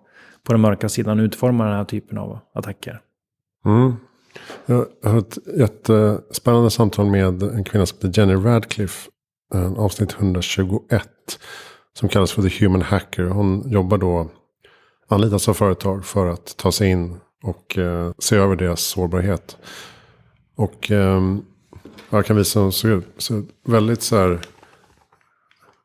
på 0.42 0.52
den 0.52 0.60
mörka 0.60 0.88
sidan 0.88 1.20
utformar 1.20 1.66
den 1.66 1.76
här 1.76 1.84
typen 1.84 2.18
av 2.18 2.38
attacker. 2.54 3.00
Mm. 3.64 3.96
Jag 4.66 4.86
har 5.04 5.18
ett 5.18 5.38
jättespännande 5.58 6.70
samtal 6.70 7.06
med 7.06 7.42
en 7.42 7.64
kvinna 7.64 7.86
som 7.86 7.96
heter 7.96 8.20
Jenny 8.20 8.34
Radcliffe. 8.34 9.10
Eh, 9.54 9.72
avsnitt 9.72 10.12
121. 10.12 11.08
Som 11.94 12.08
kallas 12.08 12.32
för 12.32 12.42
The 12.42 12.64
Human 12.64 12.82
Hacker. 12.82 13.24
Hon 13.24 13.70
jobbar 13.70 13.98
då, 13.98 14.30
anlitas 15.08 15.48
av 15.48 15.54
företag 15.54 16.04
för 16.04 16.26
att 16.26 16.56
ta 16.56 16.72
sig 16.72 16.90
in 16.90 17.16
och 17.42 17.78
eh, 17.78 18.12
se 18.18 18.36
över 18.36 18.56
deras 18.56 18.80
sårbarhet. 18.80 19.56
Och 20.56 20.90
eh, 20.90 21.20
jag 22.10 22.26
kan 22.26 22.36
visa 22.36 22.58
hur 22.58 22.64
hon 22.64 22.72
ser 22.72 22.88
ut. 22.88 23.06
Så 23.18 23.42
väldigt 23.66 24.02
så 24.02 24.16
här 24.16 24.40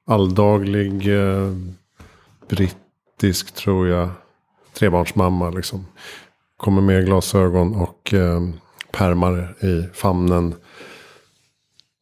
alldaglig 0.07 1.07
eh, 1.15 1.51
brittisk 2.49 3.55
tror 3.55 3.87
jag 3.87 4.09
trebarnsmamma. 4.73 5.49
Liksom. 5.49 5.85
Kommer 6.57 6.81
med 6.81 7.05
glasögon 7.05 7.75
och 7.75 8.13
eh, 8.13 8.41
pärmar 8.91 9.55
i 9.65 9.89
famnen. 9.93 10.55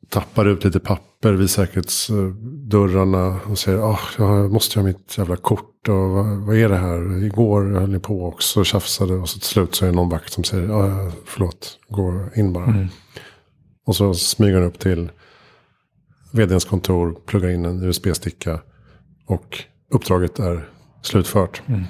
Tappar 0.09 0.45
ut 0.45 0.63
lite 0.63 0.79
papper 0.79 1.33
vid 1.33 1.49
säkerhetsdörrarna. 1.49 3.39
Och 3.49 3.59
säger 3.59 3.79
oh, 3.79 3.99
jag 4.17 4.51
måste 4.51 4.79
ha 4.79 4.85
mitt 4.85 5.17
jävla 5.17 5.35
kort. 5.35 5.87
Och 5.87 6.09
vad, 6.09 6.25
vad 6.25 6.55
är 6.55 6.69
det 6.69 6.77
här? 6.77 7.23
Igår 7.23 7.79
höll 7.79 7.89
ni 7.89 7.99
på 7.99 8.25
också 8.25 8.59
och 8.59 8.65
tjafsade. 8.65 9.13
Och 9.13 9.29
så 9.29 9.39
till 9.39 9.47
slut 9.47 9.75
så 9.75 9.85
är 9.85 9.89
det 9.89 9.95
någon 9.95 10.09
vakt 10.09 10.33
som 10.33 10.43
säger 10.43 10.71
oh, 10.71 11.11
förlåt, 11.25 11.79
gå 11.89 12.29
in 12.35 12.53
bara. 12.53 12.65
Mm. 12.65 12.87
Och 13.85 13.95
så 13.95 14.13
smyger 14.13 14.55
han 14.55 14.63
upp 14.63 14.79
till 14.79 15.09
vdns 16.35 16.65
kontor, 16.65 17.17
pluggar 17.25 17.49
in 17.49 17.65
en 17.65 17.83
USB-sticka. 17.83 18.59
Och 19.27 19.63
uppdraget 19.91 20.39
är 20.39 20.69
slutfört. 21.01 21.61
Mm. 21.67 21.83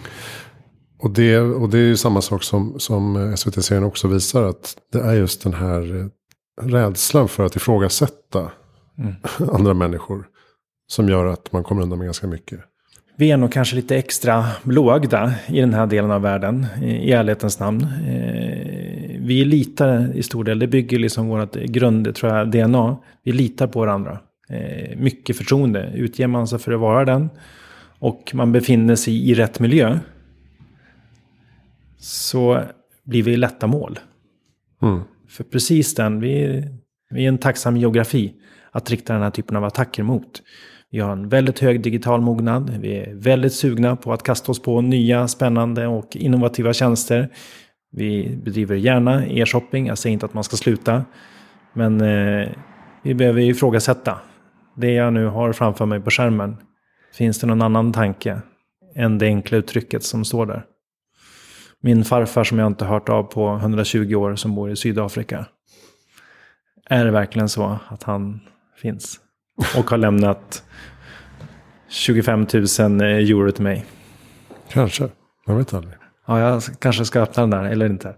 Och, 0.99 1.11
det, 1.11 1.39
och 1.39 1.69
det 1.69 1.77
är 1.77 1.81
ju 1.81 1.97
samma 1.97 2.21
sak 2.21 2.43
som, 2.43 2.79
som 2.79 3.33
SVT-serien 3.37 3.83
också 3.83 4.07
visar. 4.07 4.43
Att 4.43 4.77
det 4.91 4.99
är 4.99 5.13
just 5.13 5.43
den 5.43 5.53
här 5.53 6.09
rädslan 6.61 7.27
för 7.27 7.45
att 7.45 7.55
ifrågasätta 7.55 8.51
mm. 8.97 9.13
andra 9.51 9.73
människor. 9.73 10.27
Som 10.87 11.09
gör 11.09 11.25
att 11.25 11.51
man 11.51 11.63
kommer 11.63 11.81
undan 11.81 11.99
med 11.99 12.07
ganska 12.07 12.27
mycket. 12.27 12.59
Vi 13.17 13.31
är 13.31 13.37
nog 13.37 13.51
kanske 13.51 13.75
lite 13.75 13.97
extra 13.97 14.45
blåögda 14.63 15.33
i 15.47 15.59
den 15.59 15.73
här 15.73 15.87
delen 15.87 16.11
av 16.11 16.21
världen. 16.21 16.65
I 16.81 17.11
ärlighetens 17.11 17.59
namn. 17.59 17.81
Eh, 17.81 19.19
vi 19.19 19.45
litar 19.45 20.15
i 20.15 20.23
stor 20.23 20.43
del. 20.43 20.59
Det 20.59 20.67
bygger 20.67 20.99
liksom 20.99 21.27
vårt 21.27 21.55
grund, 21.55 22.15
tror 22.15 22.35
jag, 22.35 22.51
DNA. 22.51 22.97
Vi 23.23 23.31
litar 23.31 23.67
på 23.67 23.79
varandra. 23.79 24.19
Eh, 24.49 24.97
mycket 24.97 25.37
förtroende. 25.37 25.91
Utger 25.95 26.27
man 26.27 26.47
sig 26.47 26.59
för 26.59 26.71
att 26.71 26.79
vara 26.79 27.05
den. 27.05 27.29
Och 27.99 28.31
man 28.33 28.51
befinner 28.51 28.95
sig 28.95 29.29
i 29.29 29.33
rätt 29.33 29.59
miljö 29.59 29.99
så 31.97 32.61
blir 33.03 33.23
vi 33.23 33.37
lätta 33.37 33.67
mål. 33.67 33.99
Mm. 34.81 35.01
För 35.29 35.43
precis 35.43 35.95
den, 35.95 36.19
vi, 36.19 36.63
vi 37.09 37.23
är 37.23 37.27
en 37.27 37.37
tacksam 37.37 37.77
geografi 37.77 38.33
att 38.71 38.91
rikta 38.91 39.13
den 39.13 39.21
här 39.21 39.29
typen 39.29 39.57
av 39.57 39.63
attacker 39.63 40.03
mot. 40.03 40.41
Vi 40.91 40.99
har 40.99 41.11
en 41.11 41.29
väldigt 41.29 41.59
hög 41.59 41.81
digital 41.81 42.21
mognad. 42.21 42.77
Vi 42.81 42.95
är 42.95 43.13
väldigt 43.13 43.53
sugna 43.53 43.95
på 43.95 44.13
att 44.13 44.23
kasta 44.23 44.51
oss 44.51 44.61
på 44.61 44.81
nya, 44.81 45.27
spännande 45.27 45.87
och 45.87 46.15
innovativa 46.15 46.73
tjänster. 46.73 47.29
Vi 47.91 48.39
bedriver 48.43 48.75
gärna 48.75 49.25
e-shopping. 49.27 49.87
Jag 49.87 49.97
säger 49.97 50.13
inte 50.13 50.25
att 50.25 50.33
man 50.33 50.43
ska 50.43 50.55
sluta. 50.55 51.05
Men 51.73 52.01
eh, 52.01 52.49
vi 53.03 53.13
behöver 53.13 53.41
ifrågasätta. 53.41 54.19
Det 54.75 54.91
jag 54.91 55.13
nu 55.13 55.25
har 55.25 55.53
framför 55.53 55.85
mig 55.85 55.99
på 55.99 56.11
skärmen. 56.11 56.57
Finns 57.13 57.39
det 57.39 57.47
någon 57.47 57.61
annan 57.61 57.93
tanke 57.93 58.41
än 58.95 59.17
det 59.17 59.25
enkla 59.25 59.57
uttrycket 59.57 60.03
som 60.03 60.25
står 60.25 60.45
där? 60.45 60.65
min 61.85 62.05
farfar 62.05 62.43
som 62.43 62.59
jag 62.59 62.67
inte 62.67 62.85
hört 62.85 63.09
av 63.09 63.23
på 63.23 63.55
120 63.55 64.15
år 64.15 64.35
som 64.35 64.55
bor 64.55 64.71
i 64.71 64.75
Sydafrika. 64.75 65.45
Är 66.89 67.05
det 67.05 67.11
verkligen 67.11 67.49
så 67.49 67.79
att 67.87 68.03
han 68.03 68.39
finns? 68.81 69.19
Och 69.77 69.89
har 69.89 69.97
lämnat 69.97 70.63
25 71.89 72.39
000 72.39 72.47
euro 73.01 73.51
till 73.51 73.63
mig. 73.63 73.85
Kanske, 74.69 75.09
man 75.47 75.57
vet 75.57 75.73
aldrig. 75.73 75.93
Ja, 76.27 76.39
jag 76.39 76.63
kanske 76.79 77.05
ska 77.05 77.21
öppna 77.21 77.43
den 77.43 77.49
där, 77.49 77.63
eller 77.63 77.85
inte. 77.85 78.15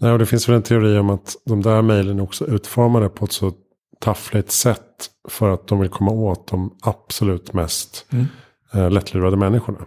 Nej, 0.00 0.12
och 0.12 0.18
det 0.18 0.26
finns 0.26 0.48
väl 0.48 0.56
en 0.56 0.62
teori 0.62 0.98
om 0.98 1.10
att 1.10 1.36
de 1.46 1.62
där 1.62 1.82
mejlen 1.82 2.18
är 2.18 2.22
också 2.22 2.46
utformade 2.46 3.08
på 3.08 3.24
ett 3.24 3.32
så 3.32 3.52
taffligt 4.00 4.50
sätt. 4.50 5.10
För 5.28 5.50
att 5.50 5.66
de 5.68 5.80
vill 5.80 5.88
komma 5.88 6.10
åt 6.10 6.48
de 6.48 6.76
absolut 6.82 7.52
mest 7.52 8.06
mm. 8.12 8.26
eh, 8.72 8.90
lättlurade 8.90 9.36
människorna. 9.36 9.78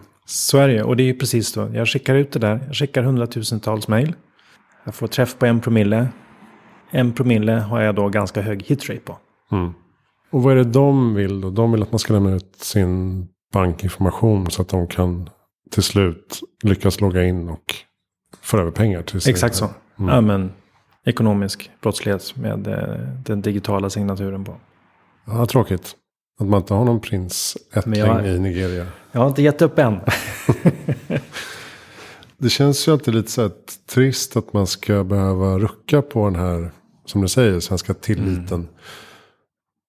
Ju. 0.52 0.82
Och 0.82 0.96
det 0.96 1.02
är 1.02 1.06
ju 1.06 1.14
precis 1.14 1.48
så. 1.48 1.70
Jag 1.74 1.88
skickar 1.88 2.14
ut 2.14 2.32
det 2.32 2.38
där. 2.38 2.60
Jag 2.66 2.76
skickar 2.76 3.02
hundratusentals 3.02 3.88
mejl. 3.88 4.14
Jag 4.84 4.94
får 4.94 5.06
träff 5.06 5.38
på 5.38 5.46
en 5.46 5.60
promille. 5.60 6.08
En 6.90 7.12
promille 7.12 7.52
har 7.52 7.80
jag 7.80 7.94
då 7.94 8.08
ganska 8.08 8.42
hög 8.42 8.62
hitrate 8.62 9.00
på. 9.00 9.18
Mm. 9.52 9.72
Och 10.30 10.42
vad 10.42 10.52
är 10.52 10.56
det 10.56 10.64
de 10.64 11.14
vill 11.14 11.40
då? 11.40 11.50
De 11.50 11.72
vill 11.72 11.82
att 11.82 11.92
man 11.92 11.98
ska 11.98 12.12
lämna 12.12 12.34
ut 12.34 12.56
sin 12.56 13.26
bankinformation 13.52 14.50
så 14.50 14.62
att 14.62 14.68
de 14.68 14.86
kan 14.86 15.30
till 15.70 15.82
slut 15.82 16.40
lyckas 16.62 17.00
logga 17.00 17.24
in 17.24 17.48
och 17.48 17.74
föra 18.40 18.60
över 18.60 18.70
pengar 18.70 19.02
till 19.02 19.20
sig. 19.20 19.30
Exakt 19.30 19.54
så. 19.54 19.68
Mm. 19.98 20.14
Ja, 20.14 20.20
men, 20.20 20.52
ekonomisk 21.06 21.70
brottslighet 21.82 22.36
med 22.36 22.66
eh, 22.66 23.08
den 23.24 23.42
digitala 23.42 23.90
signaturen 23.90 24.44
på. 24.44 24.56
Ja, 25.24 25.46
tråkigt. 25.46 25.96
Att 26.40 26.46
man 26.46 26.60
inte 26.60 26.74
har 26.74 26.84
någon 26.84 27.00
prinsättling 27.00 28.00
jag, 28.00 28.26
i 28.26 28.38
Nigeria. 28.38 28.86
Jag 29.12 29.20
har 29.20 29.28
inte 29.28 29.42
gett 29.42 29.62
upp 29.62 29.78
än. 29.78 30.00
det 32.38 32.48
känns 32.48 32.88
ju 32.88 32.92
alltid 32.92 33.14
lite 33.14 33.30
så 33.30 33.50
trist 33.90 34.36
att 34.36 34.52
man 34.52 34.66
ska 34.66 35.04
behöva 35.04 35.58
rucka 35.58 36.02
på 36.02 36.24
den 36.24 36.36
här, 36.36 36.70
som 37.04 37.22
du 37.22 37.28
säger, 37.28 37.60
svenska 37.60 37.94
tilliten. 37.94 38.60
Mm. 38.60 38.68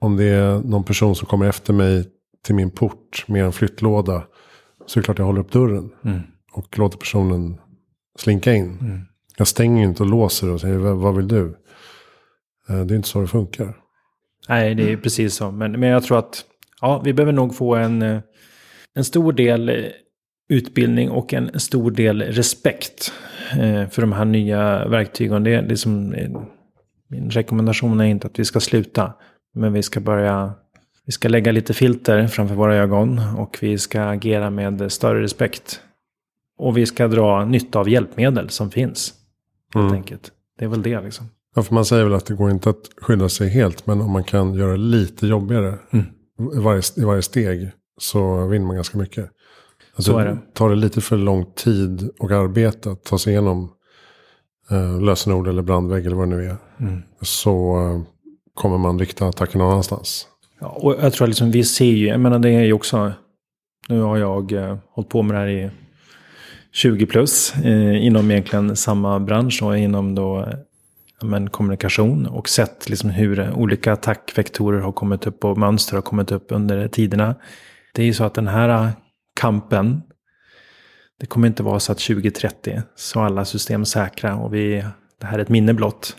Om 0.02 0.17
det 0.17 0.26
är 0.26 0.60
någon 0.60 0.84
person 0.84 1.15
som 1.15 1.28
kommer 1.28 1.49
efter 1.49 1.73
mig 1.73 2.06
till 2.45 2.56
min 2.56 2.71
port 2.71 3.26
med 3.28 3.45
en 3.45 3.54
flyttlåda. 3.54 4.23
Så 4.86 4.99
är 4.99 5.02
det 5.02 5.06
klart 5.06 5.19
jag 5.19 5.26
håller 5.26 5.41
upp 5.41 5.52
dörren. 5.52 5.89
Mm. 6.06 6.21
Och 6.52 6.78
låter 6.78 6.97
personen 6.97 7.60
slinka 8.19 8.54
in. 8.54 8.78
Mm. 8.82 9.02
Jag 9.37 9.47
stänger 9.47 9.83
inte 9.83 10.03
och 10.03 10.09
låser 10.09 10.49
och 10.49 10.61
säger 10.61 10.77
vad 10.77 11.15
vill 11.15 11.27
du? 11.27 11.57
Eh, 12.69 12.85
det 12.85 12.93
är 12.93 12.95
inte 12.95 13.07
så 13.07 13.21
det 13.21 13.27
funkar. 13.27 13.77
Nej, 14.49 14.75
det 14.75 14.91
är 14.91 14.97
precis 14.97 15.35
så. 15.35 15.51
Men, 15.51 15.71
men 15.71 15.89
jag 15.89 16.03
tror 16.03 16.19
att 16.19 16.45
ja, 16.81 17.01
vi 17.05 17.13
behöver 17.13 17.33
nog 17.33 17.55
få 17.55 17.75
en, 17.75 18.01
eh, 18.01 18.19
en 18.95 19.03
stor 19.03 19.33
del 19.33 19.69
eh, 19.69 19.75
utbildning 20.49 21.09
och 21.09 21.33
en 21.33 21.59
stor 21.59 21.91
del 21.91 22.21
respekt 22.21 23.13
för 23.91 24.01
de 24.01 24.11
här 24.11 24.25
nya 24.25 24.87
verktygen. 24.87 25.43
Det 25.43 25.53
är 25.53 25.67
liksom, 25.67 26.15
min 27.09 27.29
rekommendation 27.29 27.99
är 27.99 28.05
inte 28.05 28.27
att 28.27 28.39
vi 28.39 28.45
ska 28.45 28.59
sluta. 28.59 29.13
Men 29.55 29.73
vi 29.73 29.83
ska 29.83 29.99
börja 29.99 30.53
vi 31.05 31.11
ska 31.11 31.27
lägga 31.27 31.51
lite 31.51 31.73
filter 31.73 32.27
framför 32.27 32.55
våra 32.55 32.75
ögon 32.75 33.21
och 33.37 33.57
vi 33.61 33.77
ska 33.77 34.03
agera 34.03 34.49
med 34.49 34.91
större 34.91 35.21
respekt. 35.21 35.81
Och 36.57 36.77
vi 36.77 36.85
ska 36.85 37.07
dra 37.07 37.45
nytta 37.45 37.79
av 37.79 37.89
hjälpmedel 37.89 38.49
som 38.49 38.71
finns. 38.71 39.13
Helt 39.73 39.83
mm. 39.83 39.93
enkelt. 39.93 40.31
Det 40.59 40.65
är 40.65 40.69
väl 40.69 40.81
det 40.81 41.01
liksom. 41.01 41.29
Ja, 41.55 41.63
för 41.63 41.73
man 41.73 41.86
säger 41.86 42.03
väl 42.03 42.13
att 42.13 42.25
det 42.25 42.33
går 42.33 42.51
inte 42.51 42.69
att 42.69 42.89
skydda 43.01 43.29
sig 43.29 43.49
helt. 43.49 43.88
Men 43.88 44.01
om 44.01 44.12
man 44.12 44.23
kan 44.23 44.53
göra 44.53 44.75
lite 44.75 45.27
jobbigare 45.27 45.79
mm. 45.91 46.05
i, 46.53 46.59
varje, 46.59 46.81
i 46.97 47.03
varje 47.03 47.21
steg 47.21 47.71
så 47.97 48.47
vinner 48.47 48.65
man 48.65 48.75
ganska 48.75 48.97
mycket. 48.97 49.29
Alltså, 49.95 50.12
så 50.12 50.17
är 50.17 50.25
det. 50.25 50.38
Tar 50.53 50.69
det 50.69 50.75
lite 50.75 51.01
för 51.01 51.17
lång 51.17 51.45
tid 51.55 52.09
och 52.19 52.31
arbete 52.31 52.91
att 52.91 53.03
ta 53.03 53.17
sig 53.17 53.33
igenom 53.33 53.71
eh, 54.71 55.01
lösenord 55.01 55.47
eller 55.47 55.62
brandvägg 55.62 56.05
eller 56.05 56.15
vad 56.15 56.29
det 56.29 56.36
nu 56.36 56.45
är. 56.45 56.57
Mm. 56.79 57.01
Så 57.21 57.77
eh, 57.77 58.01
kommer 58.53 58.77
man 58.77 58.99
rikta 58.99 59.27
attacken 59.27 59.59
någon 59.59 59.71
annanstans. 59.71 60.27
Ja, 60.59 60.67
och 60.67 60.95
jag 61.01 61.13
tror 61.13 61.25
att 61.25 61.29
liksom, 61.29 61.51
vi 61.51 61.63
ser 61.63 61.86
ju, 61.86 62.07
jag 62.07 62.19
menar 62.19 62.39
det 62.39 62.49
är 62.49 62.63
ju 62.63 62.73
också, 62.73 63.12
nu 63.89 64.01
har 64.01 64.17
jag 64.17 64.51
eh, 64.51 64.77
hållit 64.89 65.09
på 65.09 65.21
med 65.21 65.36
det 65.36 65.39
här 65.39 65.47
i 65.47 65.69
20 66.73 67.05
plus 67.05 67.55
eh, 67.55 68.05
inom 68.05 68.31
egentligen 68.31 68.75
samma 68.75 69.19
bransch 69.19 69.63
och 69.63 69.77
inom 69.77 70.15
då 70.15 70.53
men, 71.21 71.49
kommunikation 71.49 72.25
och 72.25 72.49
sett 72.49 72.89
liksom 72.89 73.09
hur 73.09 73.51
olika 73.51 73.93
attackvektorer 73.93 74.79
har 74.79 74.91
kommit 74.91 75.27
upp 75.27 75.45
och 75.45 75.57
mönster 75.57 75.95
har 75.95 76.01
kommit 76.01 76.31
upp 76.31 76.45
under 76.49 76.88
tiderna. 76.88 77.36
Det 77.93 78.01
är 78.01 78.05
ju 78.05 78.13
så 78.13 78.23
att 78.23 78.33
den 78.33 78.47
här 78.47 78.91
kampen, 79.39 80.01
det 81.19 81.25
kommer 81.25 81.47
inte 81.47 81.63
vara 81.63 81.79
så 81.79 81.91
att 81.91 81.99
2030 81.99 82.81
så 82.95 83.19
alla 83.19 83.45
system 83.45 83.86
säkra 83.86 84.36
och 84.36 84.53
vi, 84.53 84.86
det 85.21 85.25
här 85.25 85.39
är 85.39 85.41
ett 85.41 85.49
minne 85.49 85.73
blott. 85.73 86.17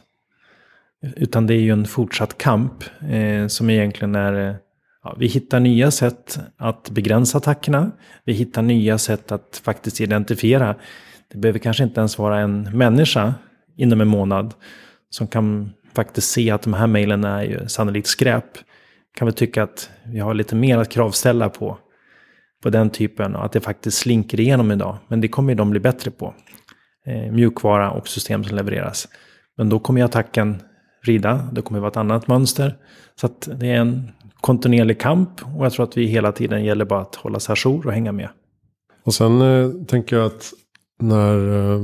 Utan 1.17 1.47
det 1.47 1.55
är 1.55 1.61
ju 1.61 1.71
en 1.71 1.87
fortsatt 1.87 2.38
kamp 2.38 2.85
eh, 3.09 3.47
som 3.47 3.71
egentligen 3.71 4.14
är... 4.14 4.57
Ja, 5.05 5.17
vi 5.19 5.27
hittar 5.27 5.61
nya 5.61 5.90
sätt 5.90 6.38
att 6.57 6.90
begränsa 6.90 7.38
attackerna. 7.38 7.90
Vi 8.25 8.33
hittar 8.33 8.62
nya 8.62 8.99
sätt 8.99 9.33
att 9.33 9.61
faktiskt 9.64 10.01
identifiera. 10.01 10.75
Det 11.33 11.38
behöver 11.38 11.59
kanske 11.59 11.85
inte 11.85 12.01
ens 12.01 12.19
vara 12.19 12.40
en 12.40 12.79
människa 12.79 13.35
inom 13.77 14.01
en 14.01 14.09
månad 14.09 14.55
som 15.11 15.27
kan 15.27 15.73
faktiskt 15.95 16.31
se 16.31 16.51
att 16.51 16.62
de 16.62 16.75
här 16.75 16.87
mejlen 16.87 17.25
är 17.25 17.43
ju 17.43 17.69
sannolikt 17.69 18.07
skräp. 18.07 18.45
Kan 19.19 19.27
vi 19.27 19.33
tycka 19.33 19.62
att 19.62 19.90
vi 20.05 20.19
har 20.19 20.35
lite 20.35 20.55
mer 20.55 20.79
att 20.79 20.88
kravställa 20.88 21.49
på. 21.49 21.79
På 22.62 22.71
den 22.71 22.90
typen 22.90 23.37
och 23.37 23.45
att 23.45 23.53
det 23.53 23.61
faktiskt 23.61 23.99
slinker 23.99 24.40
igenom 24.40 24.73
idag. 24.73 24.99
Men 25.09 25.21
det 25.21 25.29
kommer 25.29 25.53
ju 25.53 25.57
de 25.57 25.71
bli 25.71 25.81
bättre 25.81 26.11
på. 26.11 26.35
Eh, 27.07 27.33
mjukvara 27.33 27.90
och 27.90 28.09
system 28.09 28.45
som 28.45 28.57
levereras. 28.57 29.09
Men 29.57 29.69
då 29.69 29.79
kommer 29.79 30.01
ju 30.01 30.05
attacken 30.05 30.62
rida. 31.05 31.49
Det 31.53 31.62
kommer 31.62 31.79
att 31.79 31.83
vara 31.83 31.90
ett 31.90 31.97
annat 31.97 32.29
mönster. 32.29 32.77
Så 33.21 33.29
det 33.47 33.71
är 33.71 33.77
en 33.77 34.11
kontinuerlig 34.40 35.01
kamp 35.01 35.31
och 35.57 35.64
jag 35.64 35.73
tror 35.73 35.85
att 35.85 35.97
vi 35.97 36.07
hela 36.07 36.33
tiden 36.33 36.64
gäller 36.64 36.85
bara 36.85 37.01
att 37.01 37.14
hålla 37.14 37.40
sig 37.40 37.53
ajour 37.53 37.87
och 37.87 37.93
hänga 37.93 38.12
med. 38.12 38.29
Och 39.05 39.14
sen 39.14 39.40
eh, 39.40 39.71
tänker 39.87 40.17
jag 40.17 40.27
att 40.27 40.53
när 41.01 41.73
eh, 41.75 41.81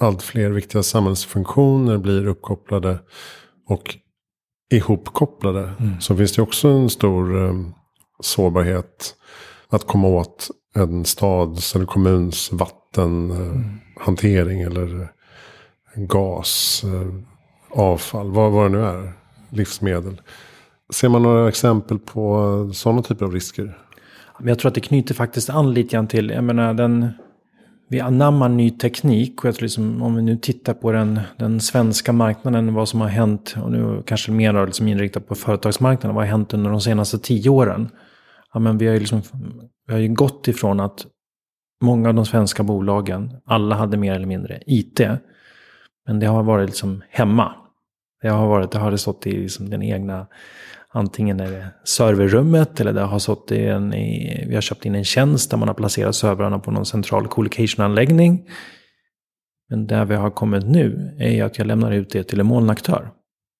allt 0.00 0.22
fler 0.22 0.50
viktiga 0.50 0.82
samhällsfunktioner 0.82 1.98
blir 1.98 2.26
uppkopplade 2.26 2.98
och 3.66 3.96
ihopkopplade 4.70 5.70
mm. 5.80 6.00
så 6.00 6.16
finns 6.16 6.32
det 6.32 6.42
också 6.42 6.68
en 6.68 6.90
stor 6.90 7.46
eh, 7.46 7.54
sårbarhet 8.20 9.14
att 9.68 9.86
komma 9.86 10.08
åt 10.08 10.50
en 10.74 11.04
stads 11.04 11.76
eller 11.76 11.86
kommuns 11.86 12.52
vattenhantering 12.52 14.60
eh, 14.60 14.66
mm. 14.66 14.82
eller 14.82 15.08
gas. 15.96 16.84
Avfall, 17.70 18.30
vad, 18.30 18.52
vad 18.52 18.64
det 18.64 18.78
nu 18.78 18.84
är, 18.84 19.12
livsmedel. 19.50 20.20
Ser 20.94 21.08
man 21.08 21.22
några 21.22 21.48
exempel 21.48 21.98
på 21.98 22.70
sådana 22.74 23.02
typer 23.02 23.24
av 23.24 23.32
risker? 23.32 23.78
jag 24.44 24.58
tror 24.58 24.68
att 24.68 24.74
det 24.74 24.80
knyter 24.80 25.14
faktiskt 25.14 25.50
an 25.50 25.74
lite 25.74 25.96
grann 25.96 26.06
till, 26.06 26.30
jag 26.30 26.44
menar 26.44 26.74
den, 26.74 27.08
vi 27.88 28.00
anammar 28.00 28.48
ny 28.48 28.70
teknik 28.70 29.44
och 29.44 29.48
jag 29.48 29.54
tror 29.54 29.62
liksom, 29.62 30.02
om 30.02 30.14
vi 30.14 30.22
nu 30.22 30.36
tittar 30.36 30.74
på 30.74 30.92
den, 30.92 31.20
den 31.36 31.60
svenska 31.60 32.12
marknaden, 32.12 32.74
vad 32.74 32.88
som 32.88 33.00
har 33.00 33.08
hänt, 33.08 33.54
och 33.62 33.72
nu 33.72 34.02
kanske 34.06 34.32
mer 34.32 34.66
liksom 34.66 34.88
inriktat 34.88 35.28
på 35.28 35.34
företagsmarknaden, 35.34 36.14
vad 36.14 36.24
har 36.24 36.30
hänt 36.30 36.54
under 36.54 36.70
de 36.70 36.80
senaste 36.80 37.18
tio 37.18 37.50
åren? 37.50 37.88
Ja, 38.52 38.60
men 38.60 38.78
vi, 38.78 38.86
har 38.86 38.94
ju 38.94 39.00
liksom, 39.00 39.22
vi 39.86 39.92
har 39.92 40.00
ju 40.00 40.08
gått 40.08 40.48
ifrån 40.48 40.80
att 40.80 41.06
många 41.82 42.08
av 42.08 42.14
de 42.14 42.26
svenska 42.26 42.62
bolagen, 42.62 43.32
alla 43.44 43.76
hade 43.76 43.96
mer 43.96 44.14
eller 44.14 44.26
mindre 44.26 44.62
IT. 44.66 45.00
Men 46.08 46.20
det 46.20 46.26
har 46.26 46.42
varit 46.42 46.68
liksom 46.68 47.02
hemma. 47.10 47.54
Det 48.22 48.28
har, 48.28 48.46
varit, 48.46 48.70
det 48.70 48.78
har 48.78 48.96
stått 48.96 49.26
i 49.26 49.32
liksom 49.32 49.70
den 49.70 49.82
egna, 49.82 50.26
antingen 50.88 51.40
är 51.40 51.50
det 51.50 51.66
serverrummet 51.84 52.80
eller 52.80 52.92
det 52.92 53.00
har 53.00 53.18
stått 53.18 53.52
i 53.52 53.66
en, 53.66 53.94
i, 53.94 54.44
vi 54.48 54.54
har 54.54 54.62
köpt 54.62 54.84
in 54.84 54.94
en 54.94 55.04
tjänst 55.04 55.50
där 55.50 55.58
man 55.58 55.68
har 55.68 55.74
placerat 55.74 56.14
servrarna 56.14 56.58
på 56.58 56.70
någon 56.70 56.86
central 56.86 57.28
collocation-anläggning. 57.28 58.50
Men 59.70 59.86
där 59.86 60.04
vi 60.04 60.14
har 60.14 60.30
kommit 60.30 60.66
nu 60.66 61.16
är 61.18 61.44
att 61.44 61.58
jag 61.58 61.66
lämnar 61.66 61.92
ut 61.92 62.10
det 62.10 62.24
till 62.24 62.40
en 62.40 62.46
molnaktör. 62.46 63.10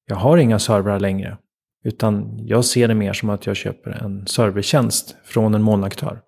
Jag 0.06 0.16
har 0.16 0.38
inga 0.38 0.58
servrar 0.58 1.00
längre. 1.00 1.38
Utan 1.84 2.38
jag 2.46 2.64
ser 2.64 2.88
det 2.88 2.94
mer 2.94 3.12
som 3.12 3.30
att 3.30 3.46
jag 3.46 3.56
köper 3.56 3.90
en 3.90 4.26
servertjänst 4.26 5.16
från 5.24 5.54
en 5.54 5.62
molnaktör. 5.62 6.20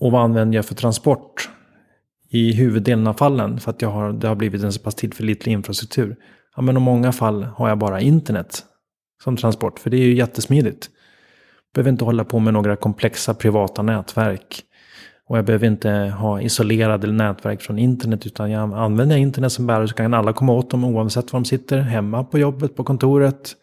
Och 0.00 0.12
vad 0.12 0.22
använder 0.22 0.56
jag 0.56 0.66
för 0.66 0.74
transport? 0.74 1.50
I 2.30 2.52
huvuddelen 2.52 3.06
av 3.06 3.14
fallen 3.14 3.60
för 3.60 3.70
att 3.70 3.82
jag 3.82 3.90
har, 3.90 4.12
det 4.12 4.28
har 4.28 4.34
blivit 4.34 4.62
en 4.62 4.72
så 4.72 4.80
pass 4.80 4.94
tillförlitlig 4.94 5.52
infrastruktur. 5.52 6.16
Ja, 6.56 6.62
men 6.62 6.76
i 6.76 6.80
många 6.80 7.12
fall 7.12 7.42
har 7.42 7.68
jag 7.68 7.78
bara 7.78 8.00
internet 8.00 8.64
som 9.24 9.36
transport, 9.36 9.78
för 9.78 9.90
det 9.90 9.96
är 9.96 10.04
ju 10.04 10.14
jättesmidigt. 10.14 10.90
Behöver 11.74 11.90
inte 11.90 12.04
hålla 12.04 12.24
på 12.24 12.38
med 12.38 12.54
några 12.54 12.76
komplexa 12.76 13.34
privata 13.34 13.82
nätverk. 13.82 14.62
Och 15.28 15.38
jag 15.38 15.44
behöver 15.44 15.66
inte 15.66 15.90
ha 15.90 16.40
isolerade 16.40 17.12
nätverk 17.12 17.62
från 17.62 17.78
internet, 17.78 18.26
utan 18.26 18.50
jag 18.50 18.74
använder 18.74 19.16
internet 19.16 19.52
som 19.52 19.66
bärare 19.66 19.88
så 19.88 19.94
kan 19.94 20.14
alla 20.14 20.32
komma 20.32 20.52
åt 20.52 20.70
dem 20.70 20.84
oavsett 20.84 21.32
var 21.32 21.40
de 21.40 21.44
sitter. 21.44 21.78
Hemma, 21.78 22.24
på 22.24 22.38
jobbet, 22.38 22.76
på 22.76 22.84
kontoret, 22.84 23.54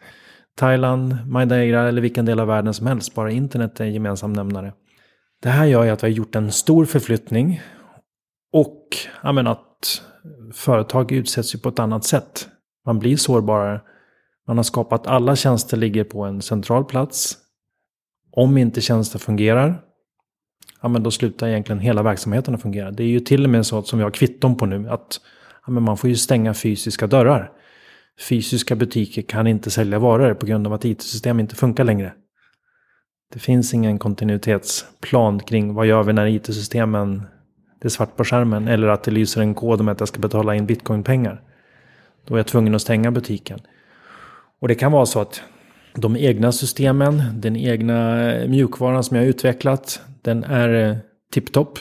Thailand, 0.56 1.16
Madeira 1.26 1.88
eller 1.88 2.02
vilken 2.02 2.24
del 2.24 2.40
av 2.40 2.46
världen 2.46 2.74
som 2.74 2.86
helst. 2.86 3.14
Bara 3.14 3.30
internet 3.30 3.80
är 3.80 3.84
en 3.84 3.92
gemensam 3.92 4.32
nämnare. 4.32 4.72
Det 5.42 5.48
här 5.48 5.66
gör 5.66 5.84
ju 5.84 5.90
att 5.90 6.02
vi 6.02 6.06
har 6.06 6.14
gjort 6.14 6.34
en 6.34 6.52
stor 6.52 6.84
förflyttning 6.84 7.60
och 8.52 8.84
jag 9.22 9.34
menar 9.34 9.52
att 9.52 10.02
företag 10.54 11.12
utsätts 11.12 11.54
ju 11.54 11.58
på 11.58 11.68
ett 11.68 11.78
annat 11.78 12.04
sätt. 12.04 12.48
Man 12.86 12.98
blir 12.98 13.16
sårbarare. 13.16 13.80
Man 14.46 14.56
har 14.56 14.64
skapat 14.64 15.06
alla 15.06 15.36
tjänster 15.36 15.76
ligger 15.76 16.04
på 16.04 16.24
en 16.24 16.42
central 16.42 16.84
plats. 16.84 17.36
Om 18.32 18.58
inte 18.58 18.80
tjänster 18.80 19.18
fungerar, 19.18 19.80
ja, 20.82 20.88
men 20.88 21.02
då 21.02 21.10
slutar 21.10 21.48
egentligen 21.48 21.80
hela 21.80 22.02
verksamheten 22.02 22.54
att 22.54 22.62
fungera. 22.62 22.90
Det 22.90 23.02
är 23.02 23.08
ju 23.08 23.20
till 23.20 23.44
och 23.44 23.50
med 23.50 23.66
så 23.66 23.82
som 23.82 23.98
vi 23.98 24.02
har 24.02 24.10
kvitton 24.10 24.56
på 24.56 24.66
nu, 24.66 24.88
att 24.88 25.20
ja, 25.66 25.72
men 25.72 25.82
man 25.82 25.96
får 25.96 26.10
ju 26.10 26.16
stänga 26.16 26.54
fysiska 26.54 27.06
dörrar. 27.06 27.52
Fysiska 28.28 28.76
butiker 28.76 29.22
kan 29.22 29.46
inte 29.46 29.70
sälja 29.70 29.98
varor 29.98 30.34
på 30.34 30.46
grund 30.46 30.66
av 30.66 30.72
att 30.72 30.84
it-system 30.84 31.40
inte 31.40 31.54
funkar 31.54 31.84
längre. 31.84 32.14
Det 33.32 33.38
finns 33.38 33.74
ingen 33.74 33.98
kontinuitetsplan 33.98 35.40
kring 35.40 35.74
vad 35.74 35.86
gör 35.86 36.02
vi 36.02 36.12
när 36.12 36.26
it-systemen 36.26 37.22
det 37.78 37.88
är 37.88 37.90
svart 37.90 38.16
på 38.16 38.24
skärmen. 38.24 38.68
Eller 38.68 38.88
att 38.88 39.02
det 39.02 39.10
lyser 39.10 39.40
en 39.40 39.54
kod 39.54 39.80
om 39.80 39.88
att 39.88 40.00
jag 40.00 40.08
ska 40.08 40.18
betala 40.18 40.54
in 40.54 40.66
bitcoinpengar. 40.66 41.42
Då 42.24 42.34
är 42.34 42.38
jag 42.38 42.46
tvungen 42.46 42.74
att 42.74 42.82
stänga 42.82 43.10
butiken. 43.10 43.60
Och 44.60 44.68
det 44.68 44.74
kan 44.74 44.92
vara 44.92 45.06
så 45.06 45.20
att 45.20 45.42
de 45.94 46.16
egna 46.16 46.52
systemen, 46.52 47.22
den 47.34 47.56
egna 47.56 48.30
eh, 48.32 48.48
mjukvaran 48.48 49.04
som 49.04 49.16
jag 49.16 49.24
har 49.24 49.28
utvecklat, 49.28 50.00
den 50.22 50.44
är 50.44 50.90
eh, 50.90 50.96
tipptopp. 51.32 51.78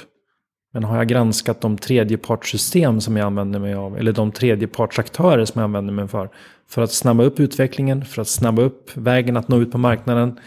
Men 0.73 0.83
har 0.83 0.97
jag 0.97 1.07
granskat 1.07 1.61
de 1.61 1.77
tredjepartssystem 1.77 3.01
som 3.01 3.17
jag 3.17 3.25
använder 3.25 3.59
mig 3.59 3.73
av, 3.73 3.97
eller 3.97 4.11
de 4.11 4.31
tredjepartsaktörer 4.31 5.45
som 5.45 5.59
jag 5.59 5.63
använder 5.63 5.93
mig 5.93 6.07
för, 6.07 6.29
för 6.69 6.81
att 6.81 6.91
snabba 6.91 7.23
upp 7.23 7.39
utvecklingen, 7.39 8.05
för 8.05 8.21
att 8.21 8.27
snabba 8.27 8.61
upp 8.61 8.97
vägen 8.97 9.37
att 9.37 9.47
nå 9.47 9.61
ut 9.61 9.71
på 9.71 9.77
marknaden 9.77 10.39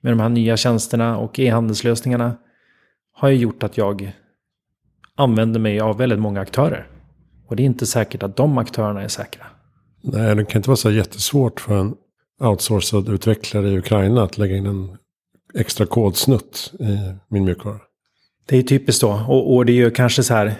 med 0.00 0.12
de 0.12 0.20
här 0.20 0.28
nya 0.28 0.56
tjänsterna 0.56 1.18
och 1.18 1.38
e-handelslösningarna, 1.38 2.36
har 3.12 3.28
ju 3.28 3.36
gjort 3.36 3.62
att 3.62 3.76
jag 3.76 4.12
använder 5.16 5.60
mig 5.60 5.80
av 5.80 5.98
väldigt 5.98 6.18
många 6.18 6.40
aktörer. 6.40 6.86
Och 7.46 7.56
det 7.56 7.62
är 7.62 7.64
inte 7.64 7.86
säkert 7.86 8.22
att 8.22 8.36
de 8.36 8.58
aktörerna 8.58 9.02
är 9.02 9.08
säkra. 9.08 9.46
Nej, 10.02 10.34
det 10.34 10.44
kan 10.44 10.58
inte 10.58 10.68
vara 10.68 10.76
så 10.76 10.90
jättesvårt 10.90 11.60
för 11.60 11.76
en 11.76 11.94
outsourcad 12.40 13.08
utvecklare 13.08 13.68
i 13.68 13.78
Ukraina 13.78 14.22
att 14.22 14.38
lägga 14.38 14.56
in 14.56 14.66
en 14.66 14.96
extra 15.54 15.86
kodsnutt 15.86 16.72
i 16.80 16.98
min 17.28 17.44
mjukvara. 17.44 17.80
Det 18.46 18.56
är 18.56 18.62
typiskt 18.62 19.02
då. 19.02 19.24
Och, 19.28 19.54
och 19.54 19.66
det 19.66 19.72
är 19.72 19.74
ju 19.74 19.90
kanske 19.90 20.22
så 20.22 20.34
här. 20.34 20.54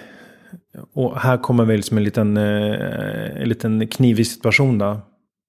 Och 0.93 1.19
här 1.19 1.37
kommer 1.37 1.65
vi 1.65 1.77
liksom 1.77 1.97
en 1.97 2.03
liten, 2.03 2.37
eh, 2.37 3.41
en 3.41 3.49
liten 3.49 3.87
knivig 3.87 4.27
situation 4.27 4.77
då. 4.77 5.01